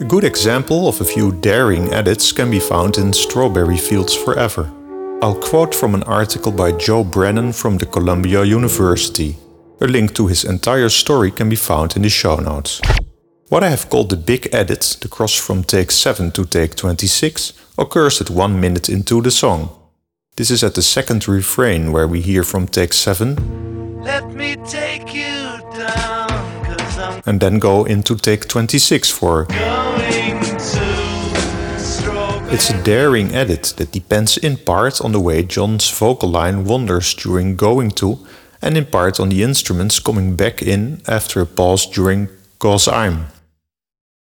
A 0.00 0.04
good 0.08 0.24
example 0.24 0.88
of 0.88 0.98
a 1.02 1.04
few 1.04 1.32
daring 1.32 1.92
edits 1.92 2.32
can 2.32 2.50
be 2.50 2.60
found 2.60 2.96
in 2.96 3.12
Strawberry 3.12 3.76
Fields 3.76 4.14
Forever. 4.14 4.72
I'll 5.20 5.34
quote 5.34 5.74
from 5.74 5.94
an 5.94 6.02
article 6.04 6.50
by 6.50 6.72
Joe 6.72 7.04
Brennan 7.04 7.52
from 7.52 7.76
the 7.76 7.84
Columbia 7.84 8.44
University. 8.44 9.36
A 9.82 9.86
link 9.86 10.14
to 10.14 10.28
his 10.28 10.44
entire 10.44 10.88
story 10.88 11.30
can 11.30 11.50
be 11.50 11.56
found 11.56 11.94
in 11.96 12.00
the 12.00 12.08
show 12.08 12.36
notes. 12.36 12.80
What 13.50 13.62
I 13.62 13.68
have 13.68 13.90
called 13.90 14.08
the 14.08 14.16
big 14.16 14.48
edit, 14.50 14.96
the 15.02 15.08
cross 15.08 15.34
from 15.34 15.62
take 15.62 15.90
7 15.90 16.30
to 16.32 16.46
take 16.46 16.74
26, 16.74 17.52
occurs 17.76 18.22
at 18.22 18.30
1 18.30 18.58
minute 18.58 18.88
into 18.88 19.20
the 19.20 19.30
song. 19.30 19.75
This 20.36 20.50
is 20.50 20.62
at 20.62 20.74
the 20.74 20.82
second 20.82 21.26
refrain 21.26 21.92
where 21.92 22.06
we 22.06 22.20
hear 22.20 22.42
from 22.42 22.66
take 22.68 22.92
7 22.92 24.02
Let 24.02 24.34
me 24.34 24.56
take 24.68 25.14
you 25.14 25.56
down, 25.72 26.28
and 27.24 27.40
then 27.40 27.58
go 27.58 27.86
into 27.86 28.16
take 28.16 28.46
26 28.46 29.10
for. 29.10 29.46
going 29.46 30.40
to. 30.58 30.86
It's 32.52 32.68
a 32.68 32.82
daring 32.82 33.34
edit 33.34 33.72
that 33.78 33.92
depends 33.92 34.36
in 34.36 34.58
part 34.58 35.00
on 35.00 35.12
the 35.12 35.20
way 35.20 35.42
John's 35.42 35.90
vocal 35.90 36.28
line 36.28 36.66
wanders 36.66 37.14
during 37.14 37.56
going 37.56 37.90
to, 37.92 38.18
and 38.60 38.76
in 38.76 38.84
part 38.84 39.18
on 39.18 39.30
the 39.30 39.42
instruments 39.42 39.98
coming 39.98 40.36
back 40.36 40.60
in 40.60 41.00
after 41.08 41.40
a 41.40 41.46
pause 41.46 41.86
during 41.86 42.28
Cause 42.58 42.88
I'm. 42.88 43.28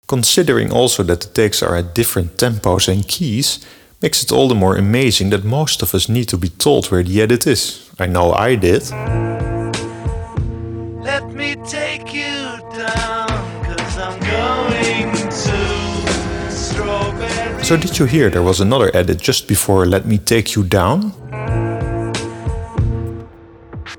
Considering 0.09 0.71
also 0.71 1.03
that 1.05 1.23
the 1.23 1.29
takes 1.29 1.63
are 1.63 1.77
at 1.77 1.95
different 1.95 2.37
tempos 2.37 2.87
and 2.87 3.09
keys, 3.09 3.65
makes 4.03 4.23
it 4.25 4.33
all 4.33 4.49
the 4.49 4.55
more 4.55 4.77
amazing 4.77 5.31
that 5.31 5.45
most 5.45 5.81
of 5.81 5.95
us 5.95 6.09
need 6.09 6.29
to 6.29 6.37
be 6.37 6.49
told 6.49 6.87
where 6.87 7.05
the 7.05 7.23
edit 7.23 7.47
is. 7.47 7.89
I 8.01 8.07
know 8.07 8.33
I 8.33 8.57
did. 8.57 8.83
Let 11.01 11.33
me 11.33 11.55
take 11.65 12.13
you 12.13 12.59
down, 12.77 13.29
cause 13.65 13.99
I'm 13.99 14.19
going 14.21 15.13
to 15.31 16.51
strawberry. 16.51 17.65
So 17.65 17.77
did 17.77 17.99
you 17.99 18.07
hear 18.07 18.29
there 18.29 18.43
was 18.43 18.61
another 18.61 18.91
edit 18.95 19.21
just 19.21 19.47
before 19.47 19.87
Let 19.87 20.05
Me 20.05 20.19
Take 20.19 20.57
You 20.57 20.65
Down? 20.65 21.13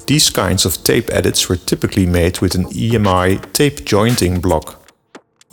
These 0.06 0.30
kinds 0.32 0.66
of 0.66 0.84
tape 0.84 1.10
edits 1.12 1.48
were 1.48 1.56
typically 1.56 2.06
made 2.06 2.42
with 2.42 2.56
an 2.56 2.66
EMI 2.66 3.54
tape 3.54 3.86
jointing 3.86 4.42
block. 4.42 4.83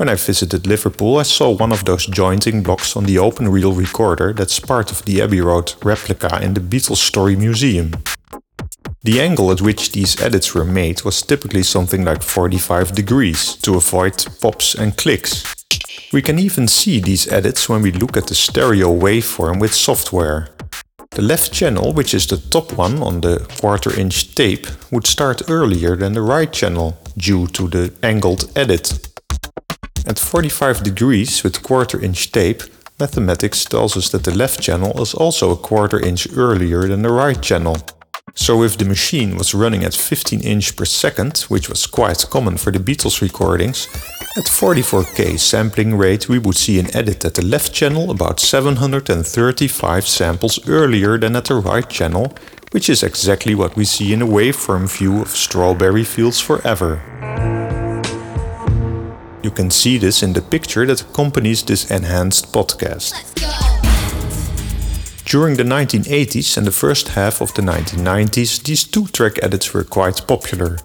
When 0.01 0.09
I 0.09 0.15
visited 0.15 0.67
Liverpool, 0.67 1.19
I 1.19 1.25
saw 1.25 1.51
one 1.51 1.73
of 1.73 1.85
those 1.85 2.07
jointing 2.07 2.63
blocks 2.63 2.97
on 2.97 3.05
the 3.05 3.19
open 3.19 3.49
reel 3.49 3.75
recorder 3.75 4.33
that's 4.33 4.59
part 4.59 4.91
of 4.91 5.05
the 5.05 5.21
Abbey 5.21 5.43
Road 5.43 5.75
replica 5.85 6.41
in 6.43 6.55
the 6.55 6.61
Beatles 6.63 7.07
Story 7.07 7.37
Museum. 7.37 7.93
The 9.03 9.21
angle 9.21 9.53
at 9.53 9.61
which 9.61 9.93
these 9.93 10.19
edits 10.19 10.55
were 10.55 10.65
made 10.65 11.03
was 11.03 11.21
typically 11.21 11.63
something 11.63 12.03
like 12.03 12.23
45 12.23 12.93
degrees 12.95 13.57
to 13.57 13.77
avoid 13.77 14.25
pops 14.41 14.75
and 14.75 14.97
clicks. 14.97 15.45
We 16.15 16.23
can 16.23 16.39
even 16.39 16.67
see 16.67 16.99
these 17.01 17.31
edits 17.31 17.69
when 17.69 17.83
we 17.83 17.93
look 17.93 18.17
at 18.17 18.27
the 18.27 18.35
stereo 18.35 18.89
waveform 18.99 19.61
with 19.61 19.75
software. 19.75 20.49
The 21.11 21.21
left 21.21 21.53
channel, 21.53 21.93
which 21.93 22.15
is 22.15 22.27
the 22.27 22.39
top 22.39 22.73
one 22.73 23.03
on 23.03 23.21
the 23.21 23.41
quarter 23.61 23.95
inch 24.01 24.35
tape, 24.35 24.67
would 24.91 25.07
start 25.07 25.51
earlier 25.51 25.95
than 25.95 26.15
the 26.15 26.23
right 26.23 26.51
channel 26.51 26.97
due 27.19 27.47
to 27.49 27.69
the 27.69 27.93
angled 28.03 28.51
edit. 28.57 29.11
At 30.07 30.19
45 30.19 30.83
degrees 30.83 31.43
with 31.43 31.63
quarter 31.63 32.01
inch 32.01 32.33
tape, 32.33 32.63
mathematics 32.99 33.65
tells 33.65 33.97
us 33.97 34.09
that 34.11 34.25
the 34.25 34.35
left 34.35 34.61
channel 34.61 35.01
is 35.01 35.15
also 35.15 35.51
a 35.51 35.57
quarter 35.57 36.01
inch 36.01 36.27
earlier 36.37 36.89
than 36.89 37.03
the 37.03 37.13
right 37.13 37.41
channel. 37.41 37.77
So 38.35 38.63
if 38.63 38.79
the 38.79 38.85
machine 38.85 39.37
was 39.37 39.55
running 39.55 39.85
at 39.85 39.95
15 39.95 40.41
inch 40.41 40.77
per 40.77 40.85
second, 40.85 41.39
which 41.49 41.69
was 41.69 41.87
quite 41.87 42.25
common 42.31 42.57
for 42.57 42.71
the 42.71 42.79
Beatles 42.79 43.21
recordings, 43.21 43.87
at 44.37 44.45
44k 44.45 45.39
sampling 45.39 45.97
rate 45.97 46.29
we 46.29 46.39
would 46.39 46.57
see 46.57 46.79
an 46.79 46.95
edit 46.97 47.25
at 47.25 47.35
the 47.35 47.45
left 47.45 47.73
channel 47.73 48.11
about 48.11 48.41
735 48.41 50.07
samples 50.07 50.69
earlier 50.69 51.19
than 51.19 51.37
at 51.37 51.47
the 51.47 51.57
right 51.57 51.89
channel, 51.89 52.33
which 52.71 52.89
is 52.89 53.03
exactly 53.03 53.55
what 53.55 53.77
we 53.77 53.85
see 53.85 54.13
in 54.13 54.23
a 54.23 54.27
waveform 54.27 54.89
view 54.89 55.21
of 55.21 55.29
Strawberry 55.29 56.05
Fields 56.05 56.41
Forever. 56.41 57.60
You 59.43 59.51
can 59.51 59.71
see 59.71 59.97
this 59.97 60.23
in 60.23 60.35
the 60.35 60.43
picture 60.43 60.85
that 60.87 61.01
accompanies 61.01 61.63
this 61.63 61.91
enhanced 61.91 62.53
podcast. 62.53 63.15
During 65.25 65.57
the 65.57 65.65
1980s 65.65 66.59
and 66.59 66.67
the 66.67 66.73
first 66.73 67.09
half 67.09 67.41
of 67.41 67.55
the 67.55 67.63
1990s, 67.63 68.63
these 68.63 68.85
two 68.85 69.07
track 69.07 69.43
edits 69.43 69.73
were 69.73 69.85
quite 69.85 70.27
popular. 70.27 70.77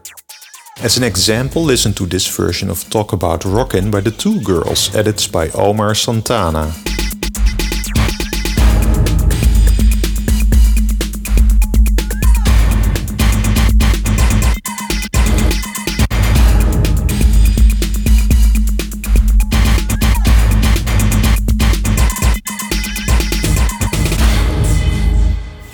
As 0.81 0.95
an 0.95 1.03
example, 1.03 1.63
listen 1.63 1.93
to 1.95 2.05
this 2.05 2.27
version 2.27 2.69
of 2.69 2.89
Talk 2.89 3.11
About 3.11 3.43
Rockin' 3.43 3.91
by 3.91 4.01
the 4.01 4.11
Two 4.11 4.39
Girls, 4.41 4.95
edits 4.95 5.27
by 5.27 5.49
Omar 5.49 5.93
Santana. 5.95 6.73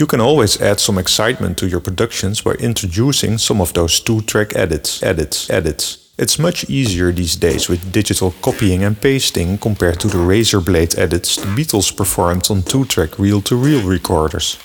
You 0.02 0.08
can 0.08 0.20
always 0.20 0.60
add 0.60 0.80
some 0.80 0.98
excitement 0.98 1.60
to 1.60 1.68
your 1.68 1.80
productions 1.80 2.42
by 2.42 2.54
introducing 2.54 3.38
some 3.38 3.62
of 3.62 3.72
those 3.74 4.00
two-track 4.00 4.56
edits, 4.56 5.04
edits, 5.04 5.48
edits. 5.48 6.10
It's 6.18 6.40
much 6.40 6.68
easier 6.68 7.12
these 7.12 7.36
days 7.36 7.70
with 7.70 7.92
digital 7.92 8.34
copying 8.42 8.84
and 8.84 9.00
pasting 9.00 9.60
compared 9.60 10.00
to 10.00 10.08
the 10.08 10.18
razor 10.18 10.60
blade 10.60 10.98
edits 10.98 11.36
the 11.36 11.46
Beatles 11.46 11.96
performed 11.96 12.50
on 12.50 12.64
two-track 12.64 13.20
reel-to-reel 13.20 13.88
recorders. 13.88 14.58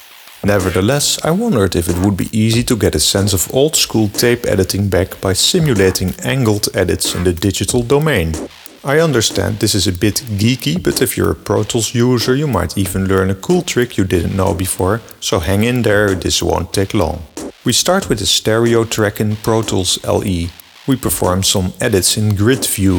Nevertheless, 0.42 1.22
I 1.22 1.32
wondered 1.32 1.76
if 1.76 1.90
it 1.90 1.98
would 1.98 2.16
be 2.16 2.30
easy 2.32 2.64
to 2.64 2.74
get 2.74 2.94
a 2.94 3.00
sense 3.00 3.34
of 3.34 3.52
old-school 3.52 4.08
tape 4.08 4.46
editing 4.46 4.88
back 4.88 5.20
by 5.20 5.34
simulating 5.34 6.14
angled 6.24 6.70
edits 6.72 7.14
in 7.14 7.24
the 7.24 7.34
digital 7.34 7.82
domain. 7.82 8.32
I 8.86 9.00
understand 9.00 9.58
this 9.58 9.74
is 9.74 9.88
a 9.88 9.92
bit 9.92 10.22
geeky, 10.38 10.80
but 10.80 11.02
if 11.02 11.16
you're 11.16 11.32
a 11.32 11.34
Pro 11.34 11.64
Tools 11.64 11.92
user, 11.92 12.36
you 12.36 12.46
might 12.46 12.78
even 12.78 13.08
learn 13.08 13.30
a 13.30 13.34
cool 13.34 13.62
trick 13.62 13.98
you 13.98 14.04
didn't 14.04 14.36
know 14.36 14.54
before, 14.54 15.00
so 15.18 15.40
hang 15.40 15.64
in 15.64 15.82
there, 15.82 16.14
this 16.14 16.40
won't 16.40 16.72
take 16.72 16.94
long. 16.94 17.26
We 17.64 17.72
start 17.72 18.08
with 18.08 18.20
a 18.20 18.26
stereo 18.26 18.84
track 18.84 19.20
in 19.20 19.34
Pro 19.34 19.62
Tools 19.62 19.98
LE. 20.04 20.50
We 20.86 20.94
perform 20.94 21.42
some 21.42 21.72
edits 21.80 22.16
in 22.16 22.36
grid 22.36 22.64
view. 22.64 22.98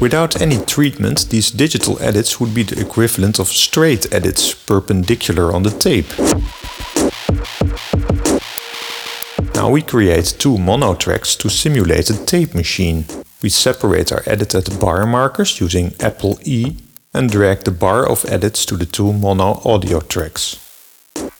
Without 0.00 0.40
any 0.40 0.64
treatment, 0.64 1.28
these 1.28 1.50
digital 1.50 2.00
edits 2.00 2.40
would 2.40 2.54
be 2.54 2.62
the 2.62 2.80
equivalent 2.80 3.38
of 3.38 3.48
straight 3.48 4.10
edits 4.10 4.54
perpendicular 4.54 5.52
on 5.52 5.64
the 5.64 5.70
tape. 5.70 6.08
Now 9.58 9.70
we 9.70 9.82
create 9.82 10.36
two 10.38 10.56
mono 10.56 10.94
tracks 10.94 11.34
to 11.34 11.50
simulate 11.50 12.10
a 12.10 12.24
tape 12.26 12.54
machine. 12.54 13.06
We 13.42 13.48
separate 13.48 14.12
our 14.12 14.22
edited 14.24 14.78
bar 14.78 15.04
markers 15.04 15.60
using 15.60 15.94
Apple 15.98 16.38
E 16.44 16.76
and 17.12 17.28
drag 17.28 17.64
the 17.64 17.72
bar 17.72 18.08
of 18.08 18.24
edits 18.26 18.64
to 18.66 18.76
the 18.76 18.86
two 18.86 19.12
mono 19.12 19.60
audio 19.64 19.98
tracks. 19.98 20.60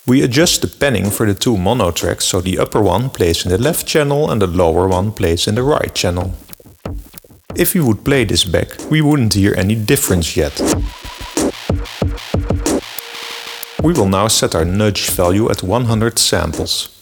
We 0.04 0.24
adjust 0.24 0.62
the 0.62 0.66
panning 0.66 1.10
for 1.10 1.26
the 1.26 1.34
two 1.34 1.56
mono 1.56 1.92
tracks 1.92 2.24
so 2.24 2.40
the 2.40 2.58
upper 2.58 2.82
one 2.82 3.08
plays 3.08 3.44
in 3.44 3.52
the 3.52 3.58
left 3.58 3.86
channel 3.86 4.28
and 4.32 4.42
the 4.42 4.48
lower 4.48 4.88
one 4.88 5.12
plays 5.12 5.46
in 5.46 5.54
the 5.54 5.62
right 5.62 5.94
channel. 5.94 6.34
If 7.54 7.74
we 7.74 7.80
would 7.80 8.04
play 8.04 8.24
this 8.24 8.42
back, 8.42 8.68
we 8.90 9.00
wouldn't 9.00 9.34
hear 9.34 9.54
any 9.56 9.76
difference 9.76 10.36
yet. 10.36 10.60
We 13.80 13.92
will 13.92 14.08
now 14.08 14.26
set 14.26 14.56
our 14.56 14.64
nudge 14.64 15.08
value 15.10 15.48
at 15.50 15.62
100 15.62 16.18
samples. 16.18 16.97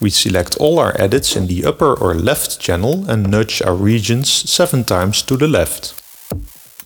We 0.00 0.10
select 0.10 0.56
all 0.58 0.78
our 0.78 0.94
edits 1.00 1.34
in 1.34 1.48
the 1.48 1.64
upper 1.64 1.92
or 1.92 2.14
left 2.14 2.60
channel 2.60 3.10
and 3.10 3.28
nudge 3.28 3.60
our 3.62 3.74
regions 3.74 4.28
7 4.30 4.84
times 4.84 5.22
to 5.22 5.36
the 5.36 5.48
left. 5.48 5.94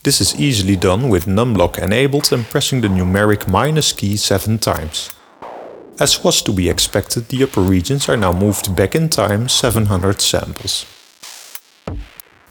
This 0.03 0.21
is 0.21 0.41
easily 0.41 0.77
done 0.77 1.11
with 1.11 1.27
numlock 1.27 1.79
enabled 1.79 2.33
and 2.33 2.45
pressing 2.45 2.81
the 2.81 2.89
numeric 2.89 3.47
minus 3.47 3.93
key 3.93 4.17
7 4.17 4.59
times. 4.59 5.11
As 6.01 6.25
was 6.25 6.41
to 6.43 6.53
be 6.53 6.71
expected, 6.71 7.29
the 7.29 7.45
upper 7.45 7.61
regions 7.61 8.09
are 8.09 8.17
now 8.17 8.33
moved 8.33 8.75
back 8.75 8.95
in 8.95 9.11
time 9.11 9.49
700 9.49 10.21
samples. 10.23 10.87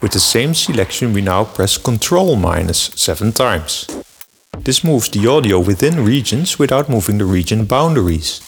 With 0.00 0.12
the 0.12 0.20
same 0.20 0.54
selection 0.54 1.12
we 1.12 1.22
now 1.22 1.44
press 1.44 1.76
Ctrl 1.76 2.40
minus 2.40 2.90
7 2.94 3.32
times. 3.32 3.86
This 4.58 4.84
moves 4.84 5.08
the 5.08 5.26
audio 5.26 5.58
within 5.58 6.04
regions 6.04 6.58
without 6.58 6.88
moving 6.88 7.18
the 7.18 7.24
region 7.24 7.64
boundaries. 7.64 8.40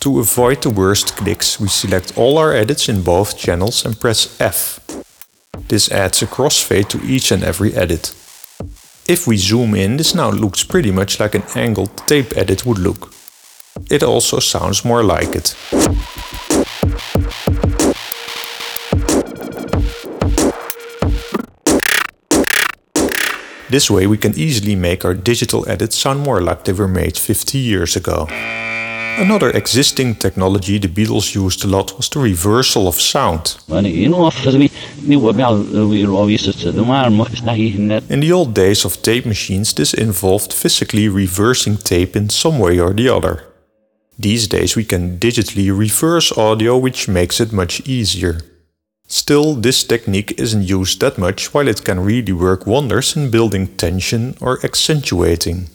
To 0.00 0.18
avoid 0.18 0.62
the 0.62 0.70
worst 0.70 1.14
clicks, 1.14 1.60
we 1.60 1.68
select 1.68 2.16
all 2.16 2.38
our 2.38 2.54
edits 2.54 2.88
in 2.88 3.02
both 3.02 3.36
channels 3.36 3.84
and 3.84 4.00
press 4.00 4.40
F. 4.40 4.80
This 5.68 5.92
adds 5.92 6.22
a 6.22 6.26
crossfade 6.26 6.88
to 6.88 7.04
each 7.04 7.30
and 7.30 7.44
every 7.44 7.74
edit. 7.74 8.14
If 9.06 9.26
we 9.26 9.36
zoom 9.36 9.74
in, 9.74 9.98
this 9.98 10.14
now 10.14 10.30
looks 10.30 10.64
pretty 10.64 10.90
much 10.90 11.20
like 11.20 11.34
an 11.34 11.42
angled 11.54 11.94
tape 12.06 12.34
edit 12.34 12.64
would 12.64 12.78
look. 12.78 13.12
It 13.90 14.02
also 14.02 14.38
sounds 14.38 14.86
more 14.86 15.04
like 15.04 15.36
it. 15.36 15.54
This 23.68 23.90
way 23.90 24.06
we 24.06 24.16
can 24.16 24.32
easily 24.34 24.76
make 24.76 25.04
our 25.04 25.14
digital 25.14 25.68
edits 25.68 25.96
sound 25.96 26.20
more 26.20 26.40
like 26.40 26.64
they 26.64 26.72
were 26.72 26.88
made 26.88 27.18
50 27.18 27.58
years 27.58 27.96
ago. 27.96 28.26
Another 29.20 29.50
existing 29.50 30.14
technology 30.14 30.78
the 30.78 30.88
Beatles 30.88 31.34
used 31.34 31.62
a 31.62 31.66
lot 31.66 31.94
was 31.98 32.08
the 32.08 32.18
reversal 32.18 32.88
of 32.88 32.94
sound. 32.94 33.58
In 38.08 38.20
the 38.20 38.32
old 38.32 38.54
days 38.54 38.86
of 38.86 39.02
tape 39.02 39.26
machines, 39.26 39.74
this 39.74 39.92
involved 39.92 40.54
physically 40.54 41.06
reversing 41.10 41.76
tape 41.76 42.16
in 42.16 42.30
some 42.30 42.58
way 42.58 42.80
or 42.80 42.94
the 42.94 43.10
other. 43.10 43.44
These 44.18 44.48
days 44.48 44.74
we 44.74 44.84
can 44.84 45.18
digitally 45.18 45.70
reverse 45.78 46.32
audio, 46.38 46.78
which 46.78 47.06
makes 47.06 47.40
it 47.40 47.52
much 47.52 47.82
easier. 47.86 48.40
Still, 49.06 49.54
this 49.54 49.84
technique 49.84 50.40
isn't 50.40 50.62
used 50.62 51.00
that 51.00 51.18
much, 51.18 51.52
while 51.52 51.68
it 51.68 51.84
can 51.84 52.00
really 52.00 52.32
work 52.32 52.66
wonders 52.66 53.16
in 53.16 53.30
building 53.30 53.66
tension 53.76 54.34
or 54.40 54.64
accentuating. 54.64 55.68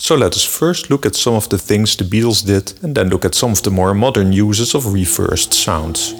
So 0.00 0.16
let 0.16 0.32
us 0.32 0.44
first 0.44 0.88
look 0.88 1.04
at 1.04 1.14
some 1.14 1.34
of 1.34 1.50
the 1.50 1.58
things 1.58 1.94
the 1.94 2.04
Beatles 2.04 2.42
did 2.44 2.72
and 2.82 2.94
then 2.94 3.10
look 3.10 3.26
at 3.26 3.34
some 3.34 3.52
of 3.52 3.62
the 3.62 3.70
more 3.70 3.92
modern 3.92 4.32
uses 4.32 4.74
of 4.74 4.94
reversed 4.94 5.52
sounds. 5.52 6.14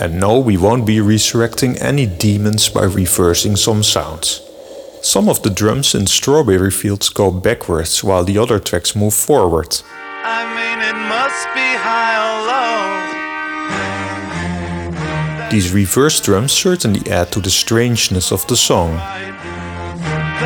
And 0.00 0.18
no, 0.18 0.40
we 0.40 0.56
won't 0.56 0.86
be 0.86 1.02
resurrecting 1.02 1.76
any 1.76 2.06
demons 2.06 2.70
by 2.70 2.84
reversing 2.84 3.56
some 3.56 3.82
sounds. 3.82 4.40
Some 5.02 5.28
of 5.28 5.42
the 5.42 5.50
drums 5.50 5.94
in 5.94 6.06
Strawberry 6.06 6.70
Fields 6.70 7.10
go 7.10 7.30
backwards 7.30 8.02
while 8.02 8.24
the 8.24 8.38
other 8.38 8.58
tracks 8.58 8.96
move 8.96 9.12
forward. 9.12 9.82
I 10.24 10.46
mean, 10.56 10.80
it 10.80 10.94
must 10.94 11.46
be 11.52 11.76
high 11.76 12.16
or 12.24 12.46
low. 15.44 15.50
These 15.50 15.74
reverse 15.74 16.20
drums 16.20 16.52
certainly 16.52 17.06
add 17.10 17.32
to 17.32 17.40
the 17.40 17.50
strangeness 17.50 18.32
of 18.32 18.46
the 18.46 18.56
song 18.56 18.98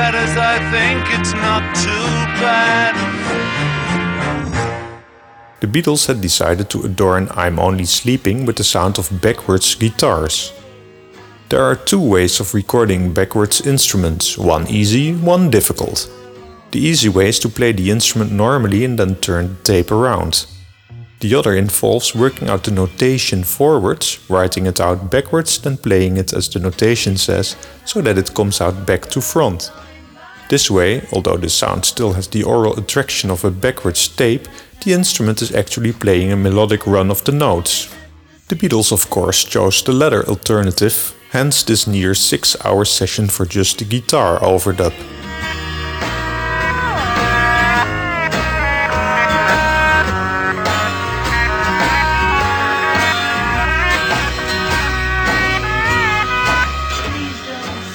that 0.05 0.15
is, 0.21 0.37
I 0.37 0.61
think 0.69 1.01
it's 1.19 1.33
not 1.33 1.65
too 1.81 2.09
bad. 2.45 2.93
The 5.61 5.67
Beatles 5.67 6.07
had 6.07 6.21
decided 6.21 6.69
to 6.71 6.83
adorn 6.83 7.29
I'm 7.31 7.59
Only 7.59 7.87
Sleeping 7.87 8.45
with 8.45 8.57
the 8.57 8.65
sound 8.65 8.99
of 8.99 9.23
backwards 9.23 9.75
guitars. 9.75 10.53
There 11.49 11.63
are 11.63 11.75
two 11.75 12.01
ways 12.01 12.39
of 12.39 12.53
recording 12.53 13.15
backwards 13.15 13.67
instruments, 13.67 14.37
one 14.37 14.67
easy, 14.69 15.15
one 15.15 15.51
difficult. 15.51 16.11
The 16.73 16.81
easy 16.81 17.09
way 17.09 17.29
is 17.29 17.39
to 17.39 17.49
play 17.49 17.73
the 17.73 17.91
instrument 17.91 18.31
normally 18.31 18.85
and 18.85 18.99
then 18.99 19.15
turn 19.17 19.57
the 19.57 19.63
tape 19.63 19.91
around. 19.91 20.45
The 21.21 21.35
other 21.35 21.57
involves 21.57 22.15
working 22.15 22.51
out 22.51 22.65
the 22.65 22.73
notation 22.73 23.43
forwards, 23.43 24.19
writing 24.29 24.67
it 24.67 24.81
out 24.83 25.11
backwards, 25.11 25.59
then 25.59 25.79
playing 25.79 26.19
it 26.19 26.35
as 26.35 26.51
the 26.51 26.61
notation 26.61 27.17
says, 27.17 27.57
so 27.87 28.03
that 28.03 28.19
it 28.19 28.35
comes 28.35 28.61
out 28.61 28.85
back 28.85 29.07
to 29.13 29.23
front. 29.23 29.73
This 30.55 30.71
way, 30.71 31.03
although 31.11 31.37
the 31.37 31.49
sound 31.49 31.85
still 31.85 32.13
has 32.13 32.29
the 32.29 32.45
aural 32.45 32.79
attraction 32.79 33.29
of 33.29 33.45
a 33.45 33.51
backwards 33.51 34.07
tape, 34.07 34.47
the 34.85 34.93
instrument 34.93 35.43
is 35.43 35.53
actually 35.53 35.93
playing 35.93 36.31
a 36.31 36.37
melodic 36.37 36.87
run 36.87 37.11
of 37.11 37.25
the 37.25 37.33
notes. 37.33 37.93
The 38.47 38.55
Beatles, 38.55 38.93
of 38.93 39.11
course, 39.11 39.43
chose 39.43 39.83
the 39.83 39.93
latter 39.93 40.25
alternative, 40.29 41.13
hence 41.33 41.65
this 41.65 41.89
near 41.89 42.15
6 42.15 42.57
hour 42.65 42.85
session 42.85 43.27
for 43.29 43.47
just 43.47 43.79
the 43.79 43.85
guitar 43.85 44.39
overdub. 44.39 44.93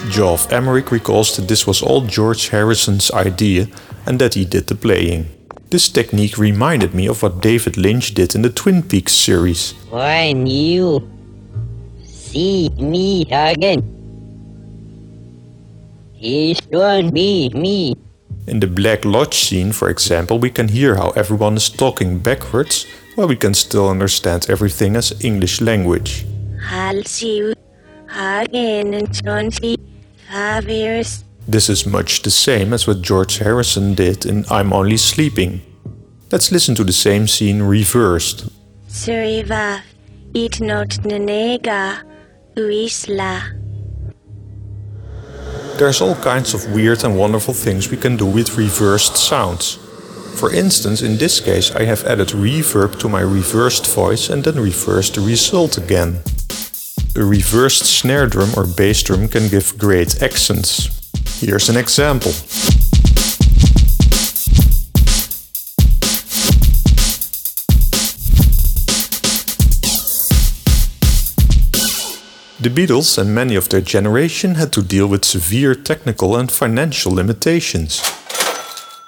Geoff 0.10 0.52
Emerick 0.52 0.92
recalls 0.92 1.36
that 1.36 1.48
this 1.48 1.68
was 1.68 1.82
all 1.84 2.02
George 2.02 2.50
Harrison's 2.50 3.12
idea 3.12 3.68
and 4.06 4.20
that 4.20 4.34
he 4.34 4.44
did 4.44 4.68
the 4.68 4.76
playing. 4.76 5.28
This 5.70 5.88
technique 5.88 6.38
reminded 6.38 6.96
me 6.96 7.08
of 7.08 7.22
what 7.22 7.42
David 7.42 7.78
Lynch 7.78 8.16
did 8.16 8.34
in 8.34 8.42
the 8.42 8.50
Twin 8.50 8.82
Peaks 8.82 9.14
series. 9.14 9.74
When 9.92 10.48
you 10.48 11.08
see 12.04 12.70
me 12.70 13.22
again, 13.30 13.84
it 16.20 16.66
won't 16.72 17.14
be 17.14 17.50
me. 17.50 17.96
In 18.48 18.60
the 18.60 18.68
Black 18.68 19.06
Lodge 19.06 19.36
scene, 19.36 19.72
for 19.72 19.90
example, 19.90 20.40
we 20.40 20.50
can 20.50 20.70
hear 20.70 20.96
how 20.96 21.10
everyone 21.12 21.56
is 21.56 21.70
talking 21.70 22.18
backwards, 22.18 22.88
while 23.14 23.28
we 23.28 23.36
can 23.36 23.54
still 23.54 23.88
understand 23.88 24.50
everything 24.50 24.96
as 24.96 25.14
English 25.24 25.62
language. 25.62 26.26
I'll 26.72 27.04
see 27.04 27.38
you 27.38 27.54
again, 28.12 29.06
Chauncey. 29.12 29.79
This 31.48 31.70
is 31.70 31.86
much 31.86 32.22
the 32.22 32.30
same 32.30 32.74
as 32.74 32.86
what 32.86 33.02
George 33.02 33.40
Harrison 33.40 33.96
did 33.96 34.26
in 34.26 34.46
I'm 34.52 34.72
Only 34.72 34.98
Sleeping. 34.98 35.62
Let's 36.32 36.52
listen 36.52 36.76
to 36.76 36.84
the 36.84 36.94
same 36.94 37.28
scene 37.28 37.64
reversed. 37.64 38.48
Suriva, 38.88 39.82
it 40.36 40.62
not 40.62 40.90
nenega, 41.04 42.04
uisla. 42.56 43.42
There's 45.80 46.02
all 46.02 46.16
kinds 46.16 46.54
of 46.54 46.72
weird 46.74 47.04
and 47.04 47.18
wonderful 47.18 47.56
things 47.56 47.90
we 47.90 47.98
can 47.98 48.16
do 48.16 48.28
with 48.28 48.58
reversed 48.58 49.18
sounds. 49.18 49.80
For 50.40 50.54
instance, 50.54 51.02
in 51.02 51.18
this 51.18 51.40
case 51.40 51.76
I 51.76 51.86
have 51.86 52.04
added 52.06 52.28
reverb 52.30 53.00
to 53.00 53.10
my 53.10 53.22
reversed 53.22 53.88
voice 53.88 54.30
and 54.30 54.44
then 54.44 54.60
reversed 54.60 55.16
the 55.16 55.22
result 55.22 55.78
again. 55.78 56.20
A 57.16 57.24
reversed 57.24 57.86
snare 57.86 58.28
drum 58.28 58.52
or 58.56 58.66
bass 58.66 59.02
drum 59.02 59.28
can 59.28 59.50
give 59.50 59.78
great 59.78 60.22
accents. 60.22 60.90
Here's 61.40 61.68
an 61.68 61.76
example. 61.76 62.32
The 72.62 72.70
Beatles 72.70 73.18
and 73.18 73.34
many 73.34 73.56
of 73.56 73.70
their 73.70 73.82
generation 73.82 74.56
had 74.56 74.72
to 74.74 74.82
deal 74.82 75.08
with 75.08 75.26
severe 75.26 75.74
technical 75.74 76.36
and 76.36 76.52
financial 76.52 77.12
limitations. 77.12 78.02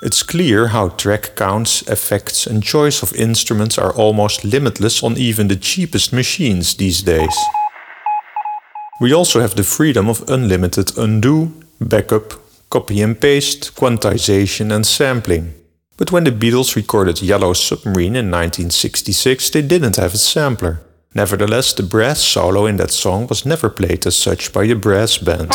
It's 0.02 0.24
clear 0.24 0.70
how 0.70 0.90
track 0.90 1.36
counts, 1.36 1.84
effects, 1.84 2.48
and 2.48 2.64
choice 2.64 3.04
of 3.04 3.14
instruments 3.14 3.78
are 3.78 3.94
almost 3.94 4.44
limitless 4.44 5.04
on 5.04 5.18
even 5.18 5.50
the 5.50 5.56
cheapest 5.56 6.12
machines 6.12 6.74
these 6.76 7.04
days. 7.04 7.38
We 9.02 9.14
also 9.14 9.40
have 9.40 9.56
the 9.56 9.64
freedom 9.64 10.08
of 10.08 10.30
unlimited 10.30 10.96
undo, 10.96 11.52
backup, 11.80 12.36
copy 12.70 13.02
and 13.02 13.20
paste, 13.20 13.74
quantization 13.76 14.72
and 14.72 14.86
sampling. 14.86 15.56
But 15.98 16.12
when 16.12 16.24
the 16.24 16.32
Beatles 16.32 16.76
recorded 16.76 17.20
Yellow 17.20 17.54
Submarine 17.54 18.16
in 18.16 18.30
1966, 18.30 19.50
they 19.50 19.64
didn't 19.64 19.96
have 19.96 20.14
a 20.14 20.20
sampler. 20.20 20.82
Nevertheless, 21.16 21.74
the 21.74 21.82
brass 21.82 22.20
solo 22.20 22.68
in 22.68 22.78
that 22.78 22.92
song 22.92 23.26
was 23.26 23.44
never 23.44 23.72
played 23.72 24.06
as 24.06 24.16
such 24.16 24.54
by 24.54 24.66
a 24.66 24.76
brass 24.76 25.18
band. 25.18 25.52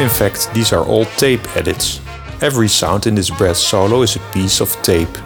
In 0.00 0.08
fact, 0.08 0.48
these 0.54 0.72
are 0.72 0.86
all 0.86 1.04
tape 1.18 1.54
edits. 1.54 2.00
Every 2.40 2.68
sound 2.68 3.06
in 3.06 3.14
this 3.14 3.28
brass 3.28 3.58
solo 3.58 4.00
is 4.00 4.16
a 4.16 4.20
piece 4.32 4.62
of 4.62 4.72
tape. 4.82 5.18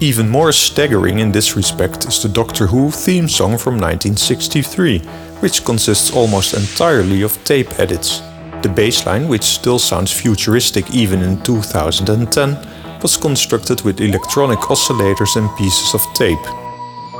Even 0.00 0.28
more 0.28 0.52
staggering 0.52 1.20
in 1.20 1.32
this 1.32 1.56
respect 1.56 2.04
is 2.04 2.22
the 2.22 2.28
Doctor 2.28 2.66
Who 2.66 2.90
theme 2.90 3.28
song 3.28 3.56
from 3.56 3.80
1963, 3.80 4.98
which 5.40 5.64
consists 5.64 6.14
almost 6.14 6.52
entirely 6.52 7.22
of 7.22 7.42
tape 7.44 7.78
edits. 7.78 8.20
The 8.60 8.68
bassline, 8.68 9.26
which 9.26 9.42
still 9.42 9.78
sounds 9.78 10.12
futuristic 10.12 10.90
even 10.94 11.22
in 11.22 11.42
2010, 11.42 13.00
was 13.00 13.16
constructed 13.16 13.80
with 13.82 14.02
electronic 14.02 14.58
oscillators 14.58 15.36
and 15.36 15.48
pieces 15.56 15.94
of 15.94 16.02
tape. 16.12 16.44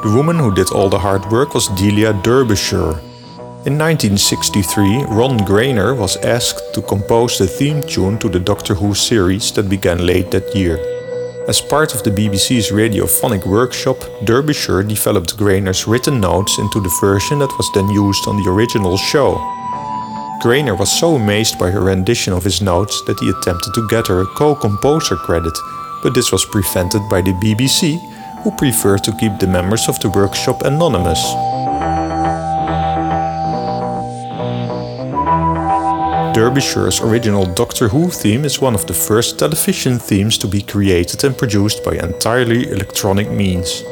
The 0.02 0.12
woman 0.14 0.38
who 0.38 0.54
did 0.54 0.70
all 0.70 0.90
the 0.90 0.98
hard 0.98 1.24
work 1.32 1.54
was 1.54 1.68
Delia 1.68 2.12
Derbyshire. 2.12 3.00
In 3.64 3.78
1963, 3.78 5.04
Ron 5.08 5.38
Grainer 5.38 5.96
was 5.96 6.18
asked 6.18 6.74
to 6.74 6.82
compose 6.82 7.38
the 7.38 7.46
theme 7.46 7.82
tune 7.86 8.18
to 8.18 8.28
the 8.28 8.38
Doctor 8.38 8.74
Who 8.74 8.94
series 8.94 9.50
that 9.52 9.70
began 9.70 10.04
late 10.04 10.30
that 10.30 10.54
year. 10.54 10.95
As 11.48 11.60
part 11.60 11.94
of 11.94 12.02
the 12.02 12.10
BBC's 12.10 12.72
radiophonic 12.72 13.46
workshop, 13.46 13.98
Derbyshire 14.24 14.82
developed 14.82 15.36
Grainer's 15.36 15.86
written 15.86 16.20
notes 16.20 16.58
into 16.58 16.80
the 16.80 16.92
version 17.00 17.38
that 17.38 17.56
was 17.56 17.70
then 17.72 17.88
used 17.88 18.26
on 18.26 18.42
the 18.42 18.50
original 18.50 18.96
show. 18.96 19.36
Grainer 20.42 20.76
was 20.76 20.90
so 20.90 21.14
amazed 21.14 21.56
by 21.56 21.70
her 21.70 21.82
rendition 21.82 22.32
of 22.32 22.42
his 22.42 22.60
notes 22.60 23.00
that 23.06 23.20
he 23.20 23.30
attempted 23.30 23.72
to 23.74 23.86
get 23.86 24.08
her 24.08 24.22
a 24.22 24.26
co-composer 24.34 25.14
credit, 25.14 25.56
but 26.02 26.14
this 26.14 26.32
was 26.32 26.44
prevented 26.44 27.08
by 27.08 27.22
the 27.22 27.32
BBC, 27.34 27.94
who 28.42 28.50
preferred 28.58 29.04
to 29.04 29.16
keep 29.20 29.38
the 29.38 29.46
members 29.46 29.88
of 29.88 30.00
the 30.00 30.10
workshop 30.10 30.62
anonymous. 30.62 31.22
Derbyshire's 36.36 37.00
original 37.00 37.46
Doctor 37.46 37.88
Who 37.88 38.10
theme 38.10 38.44
is 38.44 38.60
one 38.60 38.74
of 38.74 38.86
the 38.86 38.92
first 38.92 39.38
television 39.38 39.98
themes 39.98 40.36
to 40.36 40.46
be 40.46 40.60
created 40.60 41.24
and 41.24 41.34
produced 41.34 41.82
by 41.82 41.92
entirely 41.92 42.68
electronic 42.68 43.30
means. 43.30 43.82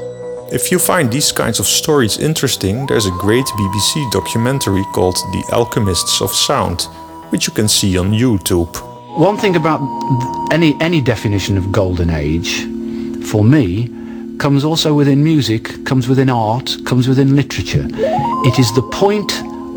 If 0.53 0.71
you 0.71 0.79
find 0.79 1.11
these 1.11 1.33
kinds 1.33 1.59
of 1.59 1.65
stories 1.65 2.19
interesting, 2.19 2.85
there's 2.85 3.07
a 3.07 3.19
great 3.19 3.47
BBC 3.47 4.13
documentary 4.13 4.85
called 4.93 5.15
The 5.33 5.43
Alchemists 5.55 6.21
of 6.21 6.35
Sound, 6.35 6.83
which 7.31 7.47
you 7.47 7.55
can 7.55 7.67
see 7.67 7.97
on 7.97 8.13
YouTube. 8.13 8.77
One 9.19 9.39
thing 9.39 9.57
about 9.57 9.81
any 10.53 10.77
any 10.83 11.01
definition 11.01 11.57
of 11.57 11.73
golden 11.73 12.11
age, 12.11 12.67
for 13.25 13.43
me, 13.43 13.89
comes 14.37 14.65
also 14.65 14.93
within 14.93 15.25
music, 15.25 15.87
comes 15.87 16.09
within 16.09 16.29
art, 16.29 16.77
comes 16.85 17.09
within 17.09 17.37
literature. 17.37 17.87
It 18.45 18.59
is 18.59 18.71
the 18.75 18.87
point 18.93 19.33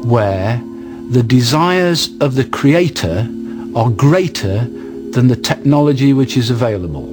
where 0.06 0.62
the 1.10 1.24
desires 1.24 2.10
of 2.20 2.36
the 2.36 2.43
creator 2.43 3.28
are 3.76 3.89
greater 3.89 4.65
than 5.12 5.28
the 5.28 5.36
technology 5.36 6.13
which 6.13 6.36
is 6.36 6.50
available. 6.50 7.08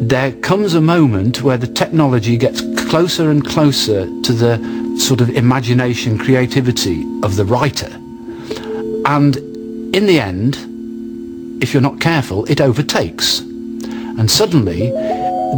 There 0.00 0.32
comes 0.32 0.74
a 0.74 0.80
moment 0.80 1.42
where 1.42 1.58
the 1.58 1.66
technology 1.66 2.36
gets 2.36 2.62
closer 2.88 3.30
and 3.30 3.44
closer 3.44 4.06
to 4.22 4.32
the 4.32 4.98
sort 4.98 5.20
of 5.20 5.30
imagination, 5.30 6.18
creativity 6.18 7.02
of 7.22 7.36
the 7.36 7.44
writer. 7.44 7.90
And 9.04 9.36
in 9.94 10.06
the 10.06 10.18
end, 10.18 10.56
if 11.62 11.72
you're 11.72 11.82
not 11.82 12.00
careful, 12.00 12.44
it 12.46 12.60
overtakes. 12.60 13.40
And 13.40 14.30
suddenly, 14.30 14.90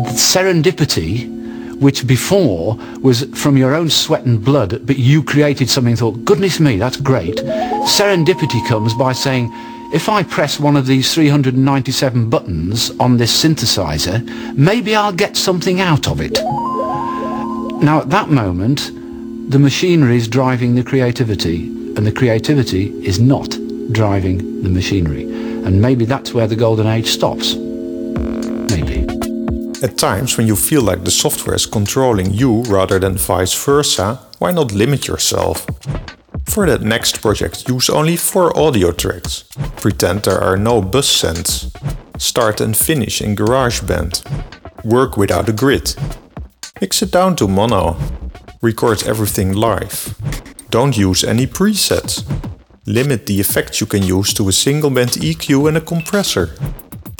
serendipity, 0.09 1.40
which 1.81 2.07
before 2.07 2.77
was 3.01 3.25
from 3.35 3.57
your 3.57 3.75
own 3.75 3.91
sweat 3.91 4.25
and 4.25 4.45
blood, 4.45 4.87
but 4.87 4.99
you 4.99 5.23
created 5.23 5.69
something 5.69 5.97
thought, 5.97 6.25
goodness 6.25 6.61
me, 6.61 6.77
that's 6.77 6.97
great. 6.97 7.37
Serendipity 7.37 8.67
comes 8.69 8.95
by 8.95 9.13
saying, 9.13 9.51
if 9.93 10.09
I 10.09 10.23
press 10.23 10.61
one 10.61 10.77
of 10.77 10.87
these 10.87 11.13
397 11.13 12.31
buttons 12.31 12.91
on 13.01 13.17
this 13.17 13.43
synthesizer, 13.43 14.23
maybe 14.57 14.95
I'll 14.95 15.13
get 15.13 15.37
something 15.37 15.81
out 15.81 16.07
of 16.07 16.21
it. 16.21 16.39
Now 17.83 18.01
at 18.03 18.11
that 18.11 18.29
moment, 18.29 18.93
the 19.51 19.59
machinery 19.59 20.17
is 20.17 20.29
driving 20.29 20.77
the 20.77 20.85
creativity, 20.85 21.67
and 21.97 22.07
the 22.07 22.13
creativity 22.13 22.91
is 23.05 23.19
not 23.19 23.59
driving 23.91 24.63
the 24.63 24.69
machinery. 24.69 25.25
And 25.25 25.83
maybe 25.83 26.05
that's 26.05 26.33
where 26.33 26.47
the 26.47 26.57
golden 26.57 26.87
age 26.87 27.09
stops. 27.09 27.57
Maybe. 27.57 29.20
At 29.83 29.97
times, 29.97 30.37
when 30.37 30.47
you 30.47 30.57
feel 30.57 30.83
like 30.83 31.05
the 31.05 31.11
software 31.11 31.57
is 31.57 31.65
controlling 31.65 32.35
you 32.35 32.63
rather 32.65 32.99
than 32.99 33.17
vice 33.17 33.55
versa, 33.65 34.21
why 34.39 34.53
not 34.53 34.73
limit 34.73 35.09
yourself? 35.09 35.67
For 36.49 36.67
that 36.67 36.83
next 36.83 37.23
project, 37.23 37.67
use 37.67 37.89
only 37.89 38.17
four 38.17 38.55
audio 38.59 38.93
tracks. 38.93 39.45
Pretend 39.77 40.25
there 40.25 40.39
are 40.39 40.59
no 40.59 40.83
bus 40.83 41.09
sends. 41.09 41.73
Start 42.19 42.61
and 42.61 42.77
finish 42.77 43.23
in 43.23 43.35
GarageBand. 43.35 44.23
Work 44.85 45.17
without 45.17 45.49
a 45.49 45.53
grid. 45.53 45.95
Mix 46.83 47.01
it 47.01 47.11
down 47.11 47.35
to 47.37 47.49
mono. 47.49 47.97
Record 48.61 49.05
everything 49.07 49.55
live. 49.55 50.15
Don't 50.69 50.99
use 50.99 51.25
any 51.25 51.47
presets. 51.47 52.23
Limit 52.85 53.25
the 53.25 53.41
effects 53.41 53.81
you 53.81 53.87
can 53.87 54.03
use 54.03 54.35
to 54.35 54.49
a 54.49 54.53
single 54.53 54.91
band 54.91 55.13
EQ 55.13 55.69
and 55.69 55.79
a 55.79 55.81
compressor. 55.81 56.51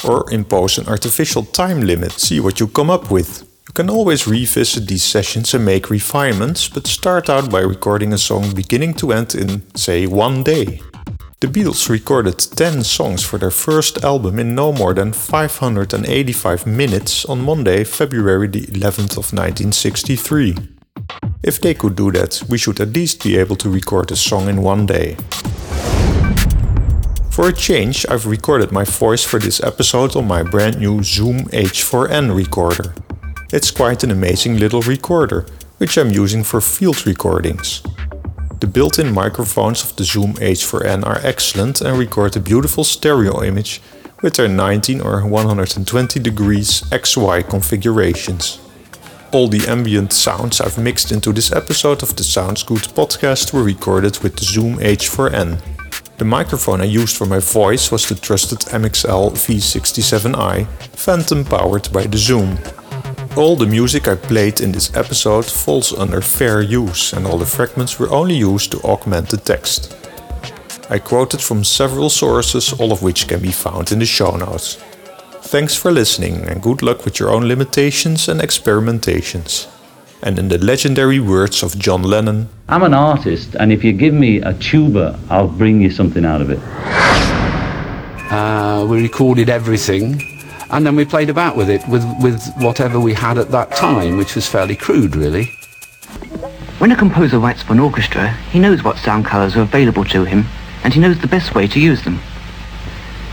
Or 0.05 0.25
impose 0.33 0.79
an 0.79 0.89
artificial 0.89 1.45
time 1.45 1.81
limit, 1.83 2.13
see 2.13 2.41
what 2.41 2.59
you 2.59 2.69
come 2.69 2.91
up 2.91 3.11
with. 3.11 3.43
You 3.69 3.75
can 3.75 3.91
always 3.91 4.27
revisit 4.27 4.89
these 4.89 5.05
sessions 5.05 5.55
and 5.55 5.65
make 5.65 5.91
refinements, 5.91 6.69
but 6.69 6.87
start 6.87 7.29
out 7.29 7.51
by 7.51 7.61
recording 7.61 8.13
a 8.13 8.19
song 8.19 8.55
beginning 8.55 8.95
to 8.95 9.13
end 9.13 9.35
in, 9.35 9.63
say, 9.77 10.07
one 10.07 10.43
day. 10.43 10.81
The 11.41 11.47
Beatles 11.47 11.89
recorded 11.89 12.39
10 12.39 12.85
songs 12.85 13.23
for 13.23 13.39
their 13.39 13.51
first 13.51 14.05
album 14.05 14.39
in 14.39 14.55
no 14.55 14.73
more 14.73 14.93
than 14.93 15.13
585 15.13 16.67
minutes 16.67 17.25
on 17.25 17.41
Monday, 17.41 17.85
February 17.85 18.49
the 18.49 18.67
11th 18.67 19.17
of 19.17 19.33
1963. 19.33 20.57
If 21.43 21.61
they 21.61 21.75
could 21.75 21.97
do 21.97 22.13
that, 22.13 22.43
we 22.49 22.59
should 22.59 22.81
at 22.81 22.93
least 22.93 23.25
be 23.25 23.39
able 23.39 23.57
to 23.57 23.71
record 23.71 24.11
a 24.11 24.17
song 24.17 24.49
in 24.49 24.61
one 24.61 24.85
day. 24.85 25.17
For 27.31 27.49
a 27.49 27.53
change, 27.53 28.05
I've 28.09 28.27
recorded 28.27 28.73
my 28.73 28.83
voice 28.83 29.25
for 29.25 29.39
this 29.39 29.63
episode 29.63 30.17
on 30.17 30.27
my 30.27 30.43
brand 30.43 30.81
new 30.81 31.01
Zoom 31.05 31.45
H4n 31.53 32.35
recorder. 32.35 32.93
It's 33.53 33.71
quite 33.71 34.03
an 34.03 34.11
amazing 34.11 34.59
little 34.59 34.83
recorder, 34.83 35.47
which 35.79 35.97
I'm 35.97 36.11
using 36.11 36.43
for 36.43 36.61
field 36.61 37.07
recordings. 37.07 37.83
The 38.61 38.67
built-in 38.67 39.15
microphones 39.15 39.85
of 39.85 39.95
the 39.95 40.03
Zoom 40.03 40.35
H4n 40.35 41.07
are 41.07 41.21
excellent 41.23 41.81
and 41.81 41.97
record 41.97 42.37
a 42.37 42.41
beautiful 42.41 42.83
stereo 42.83 43.45
image 43.45 43.81
with 44.23 44.35
their 44.35 44.49
19 44.49 45.01
or 45.01 45.25
120 45.25 46.21
degrees 46.21 46.83
XY 46.91 47.49
configurations. 47.49 48.59
All 49.33 49.47
the 49.47 49.65
ambient 49.69 50.13
sounds 50.13 50.61
I've 50.61 50.79
mixed 50.79 51.13
into 51.13 51.33
this 51.33 51.53
episode 51.53 52.03
of 52.03 52.17
the 52.17 52.25
Sounds 52.25 52.65
Good 52.65 52.83
podcast 52.83 53.53
were 53.53 53.63
recorded 53.63 54.19
with 54.19 54.37
the 54.37 54.45
Zoom 54.45 54.79
H4n. 54.79 55.80
The 56.19 56.25
microphone 56.25 56.81
I 56.81 56.85
used 56.85 57.17
for 57.17 57.27
my 57.27 57.39
voice 57.39 57.91
was 57.91 58.09
the 58.09 58.15
trusted 58.15 58.59
MXL 58.73 59.33
V67i, 59.33 60.67
phantom 60.95 61.45
powered 61.45 61.91
by 61.93 62.07
the 62.07 62.19
Zoom. 62.19 62.59
All 63.37 63.57
the 63.57 63.67
music 63.67 64.09
I 64.09 64.17
played 64.17 64.61
in 64.61 64.73
this 64.73 64.95
episode 64.97 65.47
falls 65.47 65.93
under 65.93 66.21
fair 66.21 66.61
use 66.61 67.13
and 67.13 67.27
all 67.27 67.39
the 67.39 67.47
fragments 67.47 67.99
were 67.99 68.11
only 68.11 68.35
used 68.35 68.73
to 68.73 68.81
augment 68.81 69.31
the 69.31 69.37
text. 69.37 69.97
I 70.91 70.99
quoted 70.99 71.41
from 71.41 71.65
several 71.65 72.11
sources, 72.11 72.73
all 72.73 72.93
of 72.93 73.03
which 73.03 73.29
can 73.29 73.41
be 73.41 73.53
found 73.53 73.93
in 73.93 74.01
the 74.01 74.07
show 74.07 74.37
notes. 74.37 74.75
Thanks 75.43 75.75
for 75.75 75.91
listening 75.91 76.45
and 76.49 76.63
good 76.63 76.83
luck 76.83 77.05
with 77.05 77.19
your 77.19 77.31
own 77.31 77.49
limitations 77.49 78.29
and 78.29 78.41
experimentations. 78.41 79.69
And 80.23 80.39
in 80.39 80.49
the 80.49 80.59
legendary 80.59 81.19
words 81.19 81.63
of 81.63 81.79
John 81.79 82.03
Lennon, 82.03 82.51
I'm 82.69 82.83
an 82.83 82.93
artist, 82.93 83.55
and 83.59 83.73
if 83.73 83.83
you 83.83 83.93
give 83.93 84.13
me 84.13 84.43
a 84.43 84.53
tuba, 84.53 85.19
I'll 85.31 85.49
bring 85.49 85.81
you 85.81 85.91
something 85.91 86.27
out 86.27 86.43
of 86.43 86.51
it. 86.51 86.59
Uh, 88.31 88.87
we 88.87 89.01
recorded 89.01 89.49
everything, 89.49 90.21
and 90.71 90.85
then 90.85 90.95
we 90.95 91.07
played 91.07 91.31
about 91.31 91.57
with 91.57 91.71
it 91.71 91.81
with, 91.89 92.05
with 92.23 92.43
whatever 92.59 93.01
we 93.01 93.15
had 93.15 93.39
at 93.39 93.51
that 93.51 93.73
time, 93.73 94.19
which 94.19 94.35
was 94.35 94.47
fairly 94.47 94.77
crude, 94.77 95.17
really. 95.17 95.47
When 96.79 96.93
a 96.93 96.97
composer 96.97 97.39
writes 97.39 97.63
for 97.63 97.73
an 97.73 97.81
orchestra, 97.81 98.33
he 98.53 98.59
knows 98.59 98.85
what 98.85 98.99
sound 98.99 99.25
colours 99.25 99.57
are 99.57 99.63
available 99.63 100.05
to 100.05 100.25
him, 100.25 100.45
and 100.85 100.93
he 100.93 101.01
knows 101.01 101.19
the 101.19 101.29
best 101.29 101.55
way 101.55 101.67
to 101.69 101.81
use 101.81 102.05
them. 102.05 102.21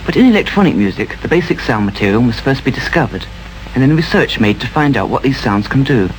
But 0.06 0.16
in 0.16 0.26
electronic 0.26 0.76
music, 0.76 1.18
the 1.22 1.28
basic 1.28 1.60
sound 1.60 1.86
material 1.86 2.22
must 2.22 2.42
first 2.42 2.64
be 2.64 2.72
discovered, 2.72 3.26
and 3.74 3.84
then 3.84 3.94
research 3.94 4.40
made 4.40 4.62
to 4.62 4.68
find 4.68 4.96
out 4.96 5.10
what 5.10 5.24
these 5.24 5.40
sounds 5.40 5.68
can 5.68 5.84
do. 5.84 6.10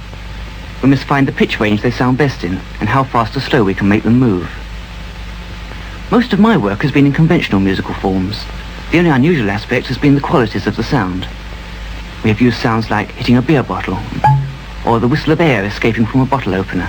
We 0.82 0.88
must 0.88 1.04
find 1.04 1.26
the 1.26 1.32
pitch 1.32 1.58
range 1.58 1.82
they 1.82 1.90
sound 1.90 2.18
best 2.18 2.44
in, 2.44 2.60
and 2.80 2.88
how 2.88 3.02
fast 3.04 3.36
or 3.36 3.40
slow 3.40 3.64
we 3.64 3.74
can 3.74 3.88
make 3.88 4.04
them 4.04 4.18
move. 4.18 4.48
Most 6.10 6.32
of 6.32 6.38
my 6.38 6.56
work 6.56 6.82
has 6.82 6.92
been 6.92 7.06
in 7.06 7.12
conventional 7.12 7.60
musical 7.60 7.94
forms. 7.94 8.44
The 8.92 8.98
only 8.98 9.10
unusual 9.10 9.50
aspect 9.50 9.88
has 9.88 9.98
been 9.98 10.14
the 10.14 10.20
qualities 10.20 10.66
of 10.66 10.76
the 10.76 10.82
sound. 10.82 11.28
We 12.22 12.30
have 12.30 12.40
used 12.40 12.58
sounds 12.58 12.90
like 12.90 13.10
hitting 13.12 13.36
a 13.36 13.42
beer 13.42 13.62
bottle, 13.62 13.98
or 14.86 15.00
the 15.00 15.08
whistle 15.08 15.32
of 15.32 15.40
air 15.40 15.64
escaping 15.64 16.06
from 16.06 16.20
a 16.20 16.26
bottle 16.26 16.54
opener. 16.54 16.88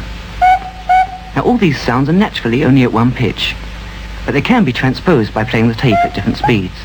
Now 1.35 1.41
all 1.43 1.57
these 1.57 1.81
sounds 1.81 2.09
are 2.09 2.13
naturally 2.13 2.63
only 2.63 2.83
at 2.83 2.93
one 2.93 3.11
pitch, 3.11 3.55
but 4.25 4.33
they 4.33 4.41
can 4.41 4.63
be 4.63 4.73
transposed 4.73 5.33
by 5.33 5.43
playing 5.43 5.67
the 5.67 5.73
tape 5.73 5.97
at 6.03 6.13
different 6.13 6.37
speeds. 6.37 6.79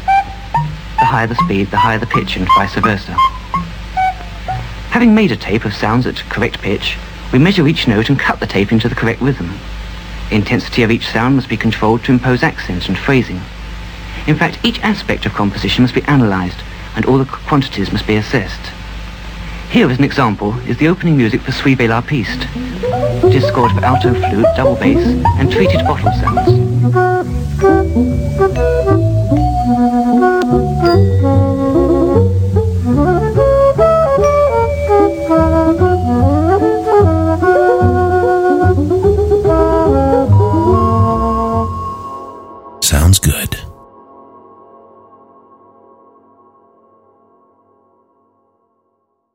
The 0.98 1.04
higher 1.04 1.26
the 1.26 1.34
speed, 1.34 1.70
the 1.70 1.76
higher 1.76 1.98
the 1.98 2.06
pitch, 2.06 2.36
and 2.36 2.46
vice 2.56 2.74
versa. 2.74 3.16
Having 5.04 5.16
made 5.16 5.32
a 5.32 5.36
tape 5.36 5.66
of 5.66 5.74
sounds 5.74 6.06
at 6.06 6.16
correct 6.30 6.62
pitch, 6.62 6.96
we 7.30 7.38
measure 7.38 7.68
each 7.68 7.86
note 7.86 8.08
and 8.08 8.18
cut 8.18 8.40
the 8.40 8.46
tape 8.46 8.72
into 8.72 8.88
the 8.88 8.94
correct 8.94 9.20
rhythm. 9.20 9.52
The 10.30 10.36
intensity 10.36 10.82
of 10.82 10.90
each 10.90 11.06
sound 11.06 11.36
must 11.36 11.50
be 11.50 11.58
controlled 11.58 12.02
to 12.04 12.12
impose 12.12 12.42
accent 12.42 12.88
and 12.88 12.96
phrasing. 12.96 13.42
In 14.26 14.34
fact, 14.34 14.60
each 14.62 14.80
aspect 14.80 15.26
of 15.26 15.34
composition 15.34 15.82
must 15.82 15.94
be 15.94 16.00
analysed, 16.08 16.56
and 16.96 17.04
all 17.04 17.18
the 17.18 17.26
quantities 17.26 17.92
must 17.92 18.06
be 18.06 18.16
assessed. 18.16 18.72
Here, 19.70 19.90
as 19.90 19.98
an 19.98 20.04
example, 20.04 20.58
is 20.60 20.78
the 20.78 20.88
opening 20.88 21.18
music 21.18 21.42
for 21.42 21.52
Suivez 21.52 21.90
la 21.90 22.00
piste. 22.00 22.48
It 22.54 23.34
is 23.34 23.44
scored 23.44 23.72
for 23.72 23.84
alto 23.84 24.14
flute, 24.14 24.46
double 24.56 24.76
bass, 24.76 25.06
and 25.38 25.52
treated 25.52 25.84
bottle 25.84 26.12
sounds. 26.12 26.63